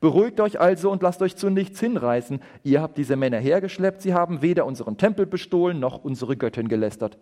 Beruhigt 0.00 0.40
euch 0.40 0.60
also 0.60 0.90
und 0.90 1.02
lasst 1.02 1.22
euch 1.22 1.36
zu 1.36 1.50
nichts 1.50 1.80
hinreißen. 1.80 2.40
Ihr 2.62 2.80
habt 2.80 2.98
diese 2.98 3.16
Männer 3.16 3.38
hergeschleppt, 3.38 4.02
sie 4.02 4.14
haben 4.14 4.42
weder 4.42 4.66
unseren 4.66 4.96
Tempel 4.96 5.26
bestohlen 5.26 5.80
noch 5.80 6.04
unsere 6.04 6.36
Göttin 6.36 6.68
gelästert. 6.68 7.18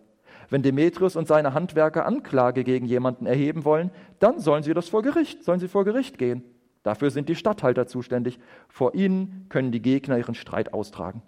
Wenn 0.49 0.61
Demetrius 0.61 1.15
und 1.15 1.27
seine 1.27 1.53
Handwerker 1.53 2.05
Anklage 2.05 2.63
gegen 2.63 2.85
jemanden 2.85 3.25
erheben 3.25 3.65
wollen, 3.65 3.91
dann 4.19 4.39
sollen 4.39 4.63
sie 4.63 4.73
das 4.73 4.89
vor 4.89 5.01
Gericht, 5.01 5.43
sollen 5.43 5.59
sie 5.59 5.67
vor 5.67 5.85
Gericht 5.85 6.17
gehen. 6.17 6.43
Dafür 6.83 7.11
sind 7.11 7.29
die 7.29 7.35
Statthalter 7.35 7.87
zuständig. 7.87 8.39
Vor 8.67 8.93
ihnen 8.93 9.45
können 9.49 9.71
die 9.71 9.81
Gegner 9.81 10.17
ihren 10.17 10.35
Streit 10.35 10.73
austragen. 10.73 11.21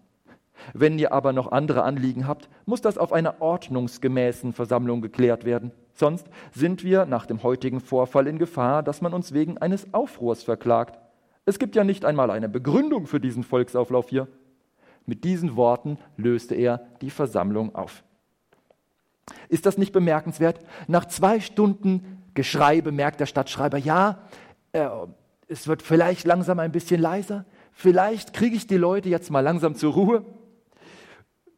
Wenn 0.73 0.99
ihr 0.99 1.13
aber 1.13 1.33
noch 1.33 1.51
andere 1.51 1.83
Anliegen 1.83 2.27
habt, 2.27 2.49
muss 2.65 2.81
das 2.81 2.97
auf 2.97 3.13
einer 3.13 3.41
ordnungsgemäßen 3.41 4.53
Versammlung 4.53 5.01
geklärt 5.01 5.45
werden. 5.45 5.71
Sonst 5.95 6.27
sind 6.53 6.83
wir 6.83 7.05
nach 7.05 7.25
dem 7.25 7.41
heutigen 7.41 7.79
Vorfall 7.79 8.27
in 8.27 8.37
Gefahr, 8.37 8.83
dass 8.83 9.01
man 9.01 9.13
uns 9.13 9.33
wegen 9.33 9.57
eines 9.57 9.93
Aufruhrs 9.93 10.43
verklagt. 10.43 10.99
Es 11.45 11.57
gibt 11.57 11.75
ja 11.75 11.83
nicht 11.83 12.03
einmal 12.03 12.29
eine 12.29 12.49
Begründung 12.49 13.07
für 13.07 13.21
diesen 13.21 13.43
Volksauflauf 13.43 14.09
hier. 14.09 14.27
Mit 15.05 15.23
diesen 15.23 15.55
Worten 15.55 15.97
löste 16.17 16.53
er 16.55 16.85
die 17.01 17.09
Versammlung 17.09 17.73
auf. 17.75 18.03
Ist 19.47 19.65
das 19.65 19.77
nicht 19.77 19.93
bemerkenswert? 19.93 20.59
Nach 20.87 21.05
zwei 21.05 21.39
Stunden 21.39 22.21
Geschrei 22.33 22.81
bemerkt 22.81 23.21
der 23.21 23.27
Stadtschreiber, 23.27 23.77
ja, 23.77 24.19
äh, 24.73 24.89
es 25.47 25.67
wird 25.67 25.81
vielleicht 25.81 26.25
langsam 26.25 26.59
ein 26.59 26.73
bisschen 26.73 26.99
leiser, 26.99 27.45
vielleicht 27.71 28.33
kriege 28.33 28.57
ich 28.57 28.67
die 28.67 28.75
Leute 28.75 29.07
jetzt 29.07 29.31
mal 29.31 29.39
langsam 29.39 29.75
zur 29.75 29.93
Ruhe 29.93 30.25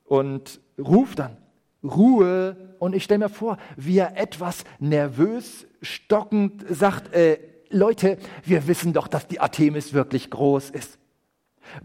und 0.06 0.62
ruft 0.78 1.18
dann, 1.18 1.38
Ruhe. 1.84 2.76
Und 2.80 2.94
ich 2.94 3.04
stelle 3.04 3.20
mir 3.20 3.30
vor, 3.30 3.58
wie 3.76 3.98
er 3.98 4.18
etwas 4.18 4.64
nervös, 4.80 5.68
stockend 5.82 6.66
sagt, 6.70 7.14
äh, 7.14 7.40
Leute, 7.70 8.18
wir 8.44 8.68
wissen 8.68 8.94
doch, 8.94 9.08
dass 9.08 9.28
die 9.28 9.40
Artemis 9.40 9.94
wirklich 9.94 10.30
groß 10.30 10.70
ist. 10.70 10.98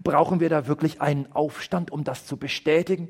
Brauchen 0.03 0.41
wir 0.41 0.49
da 0.49 0.67
wirklich 0.67 1.01
einen 1.01 1.33
Aufstand, 1.33 1.91
um 1.91 2.05
das 2.05 2.27
zu 2.27 2.37
bestätigen? 2.37 3.09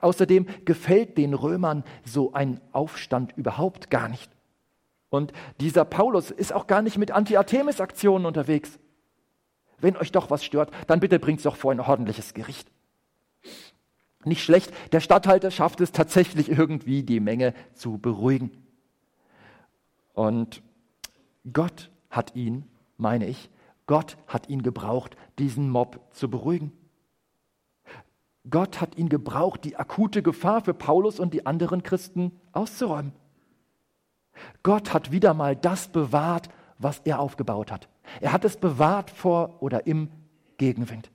Außerdem 0.00 0.46
gefällt 0.64 1.16
den 1.16 1.34
Römern 1.34 1.84
so 2.04 2.32
ein 2.32 2.60
Aufstand 2.72 3.36
überhaupt 3.36 3.90
gar 3.90 4.08
nicht. 4.08 4.30
Und 5.10 5.32
dieser 5.60 5.84
Paulus 5.84 6.30
ist 6.30 6.52
auch 6.52 6.66
gar 6.66 6.82
nicht 6.82 6.98
mit 6.98 7.10
Anti-Artemis-Aktionen 7.10 8.26
unterwegs. 8.26 8.78
Wenn 9.78 9.96
euch 9.96 10.12
doch 10.12 10.30
was 10.30 10.44
stört, 10.44 10.70
dann 10.86 11.00
bitte 11.00 11.18
bringt 11.18 11.38
es 11.38 11.44
doch 11.44 11.56
vor 11.56 11.72
ein 11.72 11.80
ordentliches 11.80 12.34
Gericht. 12.34 12.70
Nicht 14.24 14.42
schlecht, 14.42 14.72
der 14.92 15.00
Statthalter 15.00 15.50
schafft 15.50 15.80
es 15.80 15.92
tatsächlich 15.92 16.50
irgendwie, 16.50 17.02
die 17.02 17.20
Menge 17.20 17.54
zu 17.74 17.98
beruhigen. 17.98 18.50
Und 20.12 20.62
Gott 21.50 21.90
hat 22.10 22.36
ihn, 22.36 22.64
meine 22.98 23.26
ich, 23.26 23.48
Gott 23.86 24.18
hat 24.26 24.48
ihn 24.48 24.62
gebraucht, 24.62 25.16
diesen 25.38 25.70
Mob 25.70 26.00
zu 26.10 26.28
beruhigen. 26.28 26.72
Gott 28.48 28.80
hat 28.80 28.96
ihn 28.96 29.08
gebraucht, 29.08 29.64
die 29.64 29.76
akute 29.76 30.22
Gefahr 30.22 30.60
für 30.62 30.74
Paulus 30.74 31.18
und 31.18 31.34
die 31.34 31.46
anderen 31.46 31.82
Christen 31.82 32.32
auszuräumen. 32.52 33.12
Gott 34.62 34.92
hat 34.92 35.12
wieder 35.12 35.34
mal 35.34 35.56
das 35.56 35.88
bewahrt, 35.88 36.48
was 36.78 37.00
er 37.04 37.20
aufgebaut 37.20 37.70
hat. 37.70 37.88
Er 38.20 38.32
hat 38.32 38.44
es 38.44 38.56
bewahrt 38.56 39.10
vor 39.10 39.62
oder 39.62 39.86
im 39.86 40.10
Gegenwind. 40.56 41.10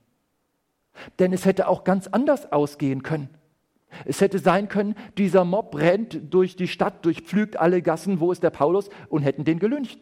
Denn 1.20 1.34
es 1.34 1.46
hätte 1.46 1.68
auch 1.68 1.84
ganz 1.84 2.08
anders 2.08 2.52
ausgehen 2.52 3.04
können. 3.04 3.30
Es 4.04 4.20
hätte 4.20 4.40
sein 4.40 4.68
können, 4.68 4.96
dieser 5.18 5.46
Mob 5.46 5.76
rennt 5.76 6.34
durch 6.34 6.56
die 6.56 6.68
Stadt, 6.68 7.06
durchpflügt 7.06 7.58
alle 7.58 7.82
Gassen, 7.82 8.20
wo 8.20 8.32
ist 8.32 8.44
der 8.44 8.50
Paulus, 8.50 8.90
und 9.10 9.22
hätten 9.22 9.46
den 9.46 9.60
gelüncht. 9.60 10.00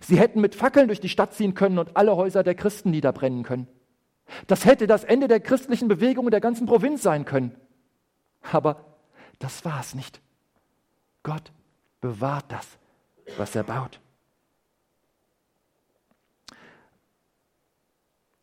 Sie 0.00 0.18
hätten 0.18 0.40
mit 0.40 0.54
Fackeln 0.54 0.88
durch 0.88 1.00
die 1.00 1.08
Stadt 1.08 1.32
ziehen 1.32 1.54
können 1.54 1.78
und 1.78 1.96
alle 1.96 2.16
Häuser 2.16 2.42
der 2.42 2.56
Christen 2.56 2.90
niederbrennen 2.90 3.44
können. 3.44 3.68
Das 4.48 4.64
hätte 4.64 4.88
das 4.88 5.04
Ende 5.04 5.28
der 5.28 5.40
christlichen 5.40 5.86
Bewegung 5.86 6.26
in 6.26 6.32
der 6.32 6.40
ganzen 6.40 6.66
Provinz 6.66 7.02
sein 7.02 7.24
können. 7.24 7.54
Aber 8.42 8.84
das 9.38 9.64
war 9.64 9.80
es 9.80 9.94
nicht. 9.94 10.20
Gott 11.22 11.52
bewahrt 12.00 12.46
das, 12.48 12.66
was 13.36 13.54
er 13.54 13.64
baut. 13.64 14.00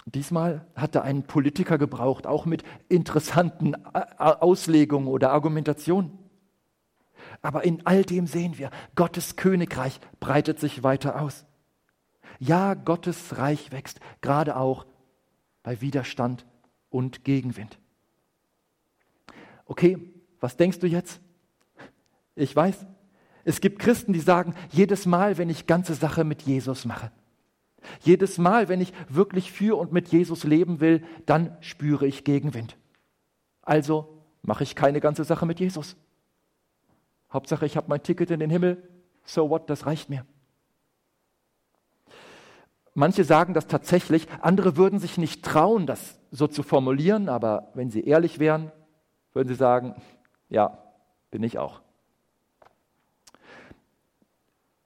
Diesmal 0.05 0.67
hat 0.75 0.95
er 0.95 1.03
einen 1.03 1.23
Politiker 1.23 1.77
gebraucht, 1.77 2.27
auch 2.27 2.45
mit 2.45 2.63
interessanten 2.89 3.75
Auslegungen 3.85 5.07
oder 5.07 5.31
Argumentationen. 5.31 6.17
Aber 7.41 7.63
in 7.63 7.85
all 7.85 8.03
dem 8.03 8.27
sehen 8.27 8.57
wir, 8.57 8.69
Gottes 8.95 9.35
Königreich 9.35 9.99
breitet 10.19 10.59
sich 10.59 10.83
weiter 10.83 11.21
aus. 11.21 11.45
Ja, 12.39 12.73
Gottes 12.73 13.37
Reich 13.37 13.71
wächst, 13.71 13.99
gerade 14.21 14.57
auch 14.57 14.85
bei 15.61 15.79
Widerstand 15.79 16.45
und 16.89 17.23
Gegenwind. 17.23 17.79
Okay, 19.65 20.13
was 20.39 20.57
denkst 20.57 20.79
du 20.79 20.87
jetzt? 20.87 21.21
Ich 22.35 22.53
weiß, 22.53 22.85
es 23.45 23.61
gibt 23.61 23.79
Christen, 23.79 24.13
die 24.13 24.19
sagen, 24.19 24.55
jedes 24.69 25.05
Mal, 25.05 25.37
wenn 25.37 25.49
ich 25.49 25.67
ganze 25.67 25.93
Sache 25.93 26.23
mit 26.23 26.41
Jesus 26.41 26.85
mache, 26.85 27.11
jedes 28.01 28.38
Mal, 28.38 28.69
wenn 28.69 28.81
ich 28.81 28.93
wirklich 29.09 29.51
für 29.51 29.77
und 29.77 29.91
mit 29.91 30.09
Jesus 30.09 30.43
leben 30.43 30.79
will, 30.79 31.03
dann 31.25 31.57
spüre 31.61 32.05
ich 32.07 32.23
Gegenwind. 32.23 32.77
Also 33.61 34.23
mache 34.41 34.63
ich 34.63 34.75
keine 34.75 34.99
ganze 34.99 35.23
Sache 35.23 35.45
mit 35.45 35.59
Jesus. 35.59 35.95
Hauptsache, 37.31 37.65
ich 37.65 37.77
habe 37.77 37.88
mein 37.89 38.03
Ticket 38.03 38.29
in 38.31 38.39
den 38.39 38.49
Himmel. 38.49 38.88
So 39.25 39.49
what, 39.49 39.69
das 39.69 39.86
reicht 39.86 40.09
mir. 40.09 40.25
Manche 42.93 43.23
sagen 43.23 43.55
das 43.55 43.67
tatsächlich, 43.67 44.27
andere 44.41 44.77
würden 44.77 44.99
sich 44.99 45.17
nicht 45.17 45.43
trauen, 45.43 45.88
das 45.88 46.19
so 46.29 46.47
zu 46.47 46.61
formulieren, 46.61 47.27
aber 47.27 47.71
wenn 47.73 47.89
sie 47.89 48.03
ehrlich 48.03 48.38
wären, 48.38 48.71
würden 49.34 49.47
sie 49.47 49.55
sagen, 49.55 49.95
ja, 50.49 50.77
bin 51.31 51.41
ich 51.41 51.57
auch. 51.57 51.81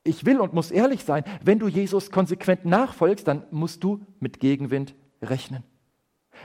Ich 0.07 0.25
will 0.25 0.39
und 0.39 0.53
muss 0.53 0.71
ehrlich 0.71 1.03
sein, 1.03 1.23
wenn 1.43 1.59
du 1.59 1.67
Jesus 1.67 2.11
konsequent 2.11 2.65
nachfolgst, 2.65 3.27
dann 3.27 3.43
musst 3.51 3.83
du 3.83 4.05
mit 4.19 4.39
Gegenwind 4.39 4.95
rechnen. 5.21 5.63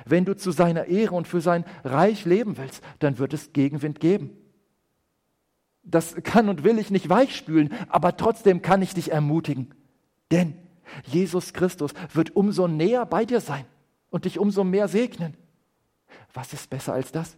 Wenn 0.05 0.25
du 0.25 0.37
zu 0.37 0.51
seiner 0.51 0.87
Ehre 0.87 1.15
und 1.15 1.29
für 1.29 1.41
sein 1.41 1.65
Reich 1.85 2.25
leben 2.25 2.57
willst, 2.57 2.83
dann 2.99 3.19
wird 3.19 3.35
es 3.35 3.53
Gegenwind 3.53 4.01
geben. 4.01 4.31
Das 5.83 6.15
kann 6.23 6.49
und 6.49 6.65
will 6.65 6.79
ich 6.79 6.91
nicht 6.91 7.09
weichspülen, 7.09 7.73
aber 7.89 8.17
trotzdem 8.17 8.63
kann 8.63 8.83
ich 8.83 8.95
dich 8.95 9.11
ermutigen. 9.11 9.75
Denn 10.31 10.55
Jesus 11.05 11.53
Christus 11.53 11.93
wird 12.13 12.37
umso 12.37 12.69
näher 12.69 13.07
bei 13.07 13.25
dir 13.25 13.41
sein 13.41 13.65
und 14.11 14.25
dich 14.25 14.39
umso 14.39 14.65
mehr 14.65 14.89
segnen. 14.89 15.37
Was 16.33 16.53
ist 16.53 16.71
besser 16.71 16.93
als 16.93 17.13
das? 17.13 17.37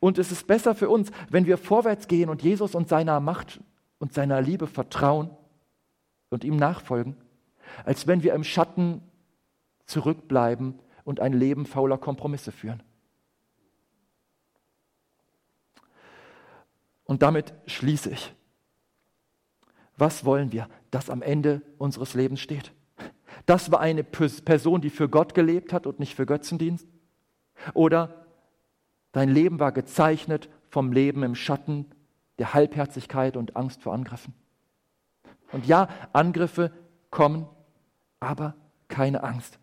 Und 0.00 0.18
es 0.18 0.32
ist 0.32 0.46
besser 0.46 0.74
für 0.74 0.88
uns, 0.88 1.10
wenn 1.30 1.46
wir 1.46 1.58
vorwärts 1.58 2.08
gehen 2.08 2.28
und 2.28 2.42
Jesus 2.42 2.74
und 2.74 2.88
seiner 2.88 3.20
Macht 3.20 3.60
und 4.02 4.12
seiner 4.12 4.42
Liebe 4.42 4.66
vertrauen 4.66 5.30
und 6.28 6.42
ihm 6.42 6.56
nachfolgen, 6.56 7.16
als 7.84 8.08
wenn 8.08 8.24
wir 8.24 8.34
im 8.34 8.42
Schatten 8.42 9.00
zurückbleiben 9.86 10.80
und 11.04 11.20
ein 11.20 11.32
Leben 11.32 11.66
fauler 11.66 11.98
Kompromisse 11.98 12.50
führen. 12.50 12.82
Und 17.04 17.22
damit 17.22 17.54
schließe 17.66 18.10
ich. 18.10 18.34
Was 19.96 20.24
wollen 20.24 20.50
wir, 20.50 20.68
dass 20.90 21.08
am 21.08 21.22
Ende 21.22 21.62
unseres 21.78 22.14
Lebens 22.14 22.40
steht? 22.40 22.72
Das 23.46 23.70
war 23.70 23.78
eine 23.78 24.02
Person, 24.02 24.80
die 24.80 24.90
für 24.90 25.08
Gott 25.08 25.32
gelebt 25.32 25.72
hat 25.72 25.86
und 25.86 26.00
nicht 26.00 26.16
für 26.16 26.26
Götzendienst? 26.26 26.88
Oder 27.72 28.26
dein 29.12 29.28
Leben 29.28 29.60
war 29.60 29.70
gezeichnet 29.70 30.48
vom 30.70 30.90
Leben 30.90 31.22
im 31.22 31.36
Schatten 31.36 31.86
der 32.38 32.54
Halbherzigkeit 32.54 33.36
und 33.36 33.56
Angst 33.56 33.82
vor 33.82 33.92
Angriffen. 33.92 34.34
Und 35.52 35.66
ja, 35.66 35.88
Angriffe 36.12 36.72
kommen, 37.10 37.46
aber 38.20 38.54
keine 38.88 39.22
Angst. 39.22 39.58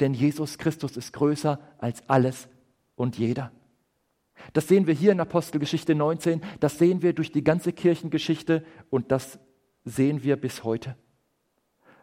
Denn 0.00 0.14
Jesus 0.14 0.58
Christus 0.58 0.96
ist 0.96 1.12
größer 1.12 1.60
als 1.78 2.08
alles 2.08 2.48
und 2.96 3.18
jeder. 3.18 3.52
Das 4.52 4.68
sehen 4.68 4.86
wir 4.86 4.94
hier 4.94 5.12
in 5.12 5.20
Apostelgeschichte 5.20 5.94
19, 5.94 6.40
das 6.60 6.78
sehen 6.78 7.02
wir 7.02 7.12
durch 7.12 7.30
die 7.30 7.44
ganze 7.44 7.72
Kirchengeschichte 7.72 8.64
und 8.88 9.12
das 9.12 9.38
sehen 9.84 10.22
wir 10.22 10.36
bis 10.36 10.64
heute. 10.64 10.96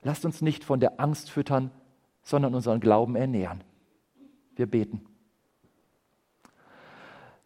Lasst 0.04 0.26
uns 0.26 0.42
nicht 0.42 0.64
von 0.64 0.80
der 0.80 1.00
Angst 1.00 1.32
füttern, 1.32 1.72
sondern 2.24 2.54
unseren 2.54 2.80
Glauben 2.80 3.16
ernähren. 3.16 3.64
Wir 4.56 4.68
beten. 4.68 5.06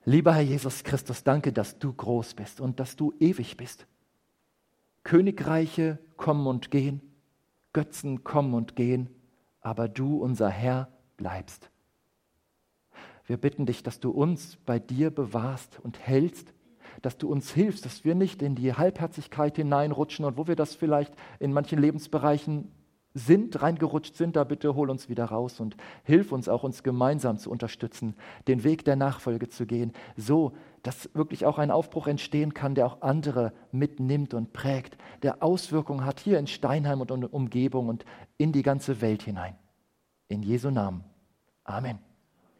Lieber 0.04 0.34
Herr 0.34 0.42
Jesus 0.42 0.84
Christus, 0.84 1.24
danke, 1.24 1.54
dass 1.54 1.78
du 1.78 1.94
groß 1.94 2.34
bist 2.34 2.60
und 2.60 2.80
dass 2.80 2.96
du 2.96 3.14
ewig 3.20 3.56
bist. 3.58 3.86
Königreiche 5.04 6.00
kommen 6.18 6.48
und 6.48 6.72
gehen, 6.72 7.02
Götzen 7.74 8.24
kommen 8.24 8.54
und 8.54 8.76
gehen, 8.76 9.10
aber 9.62 9.88
du, 9.88 10.18
unser 10.18 10.50
Herr, 10.50 10.90
bleibst. 11.18 11.70
Wir 13.28 13.38
bitten 13.38 13.66
dich, 13.66 13.84
dass 13.84 14.00
du 14.00 14.10
uns 14.10 14.58
bei 14.66 14.80
dir 14.80 15.12
bewahrst 15.12 15.80
und 15.80 16.00
hältst, 16.00 16.54
dass 17.02 17.18
du 17.18 17.30
uns 17.30 17.52
hilfst, 17.52 17.86
dass 17.86 18.04
wir 18.04 18.16
nicht 18.16 18.42
in 18.42 18.56
die 18.56 18.74
Halbherzigkeit 18.74 19.56
hineinrutschen 19.56 20.26
und 20.26 20.36
wo 20.36 20.48
wir 20.48 20.56
das 20.56 20.76
vielleicht 20.76 21.14
in 21.40 21.54
manchen 21.54 21.80
Lebensbereichen 21.80 22.72
sind, 23.14 23.62
reingerutscht 23.62 24.16
sind, 24.16 24.36
da 24.36 24.44
bitte 24.44 24.76
hol 24.76 24.90
uns 24.90 25.10
wieder 25.10 25.26
raus 25.26 25.60
und 25.60 25.76
hilf 26.04 26.32
uns 26.32 26.48
auch, 26.48 26.64
uns 26.64 26.84
gemeinsam 26.84 27.38
zu 27.38 27.52
unterstützen, 27.52 28.16
den 28.48 28.64
Weg 28.64 28.86
der 28.86 28.96
Nachfolge 28.96 29.50
zu 29.50 29.66
gehen, 29.66 29.92
so 30.16 30.54
dass 30.84 31.14
wirklich 31.14 31.46
auch 31.46 31.58
ein 31.58 31.72
Aufbruch 31.72 32.08
entstehen 32.08 32.54
kann, 32.54 32.76
der 32.76 32.86
auch 32.88 33.02
andere 33.02 33.54
mitnimmt 33.72 34.34
und 34.34 34.54
prägt, 34.54 34.98
der 35.22 35.44
Auswirkungen 35.44 36.06
hat 36.06 36.20
hier 36.20 36.40
in 36.40 36.48
Steinheim 36.48 37.02
und 37.02 37.12
Umgebung 37.12 37.88
und 37.88 38.06
in 38.38 38.52
die 38.52 38.64
ganze 38.64 39.02
Welt 39.02 39.22
hinein. 39.24 39.56
In 40.28 40.42
Jesu 40.42 40.72
Namen. 40.72 41.04
Amen. 41.64 42.11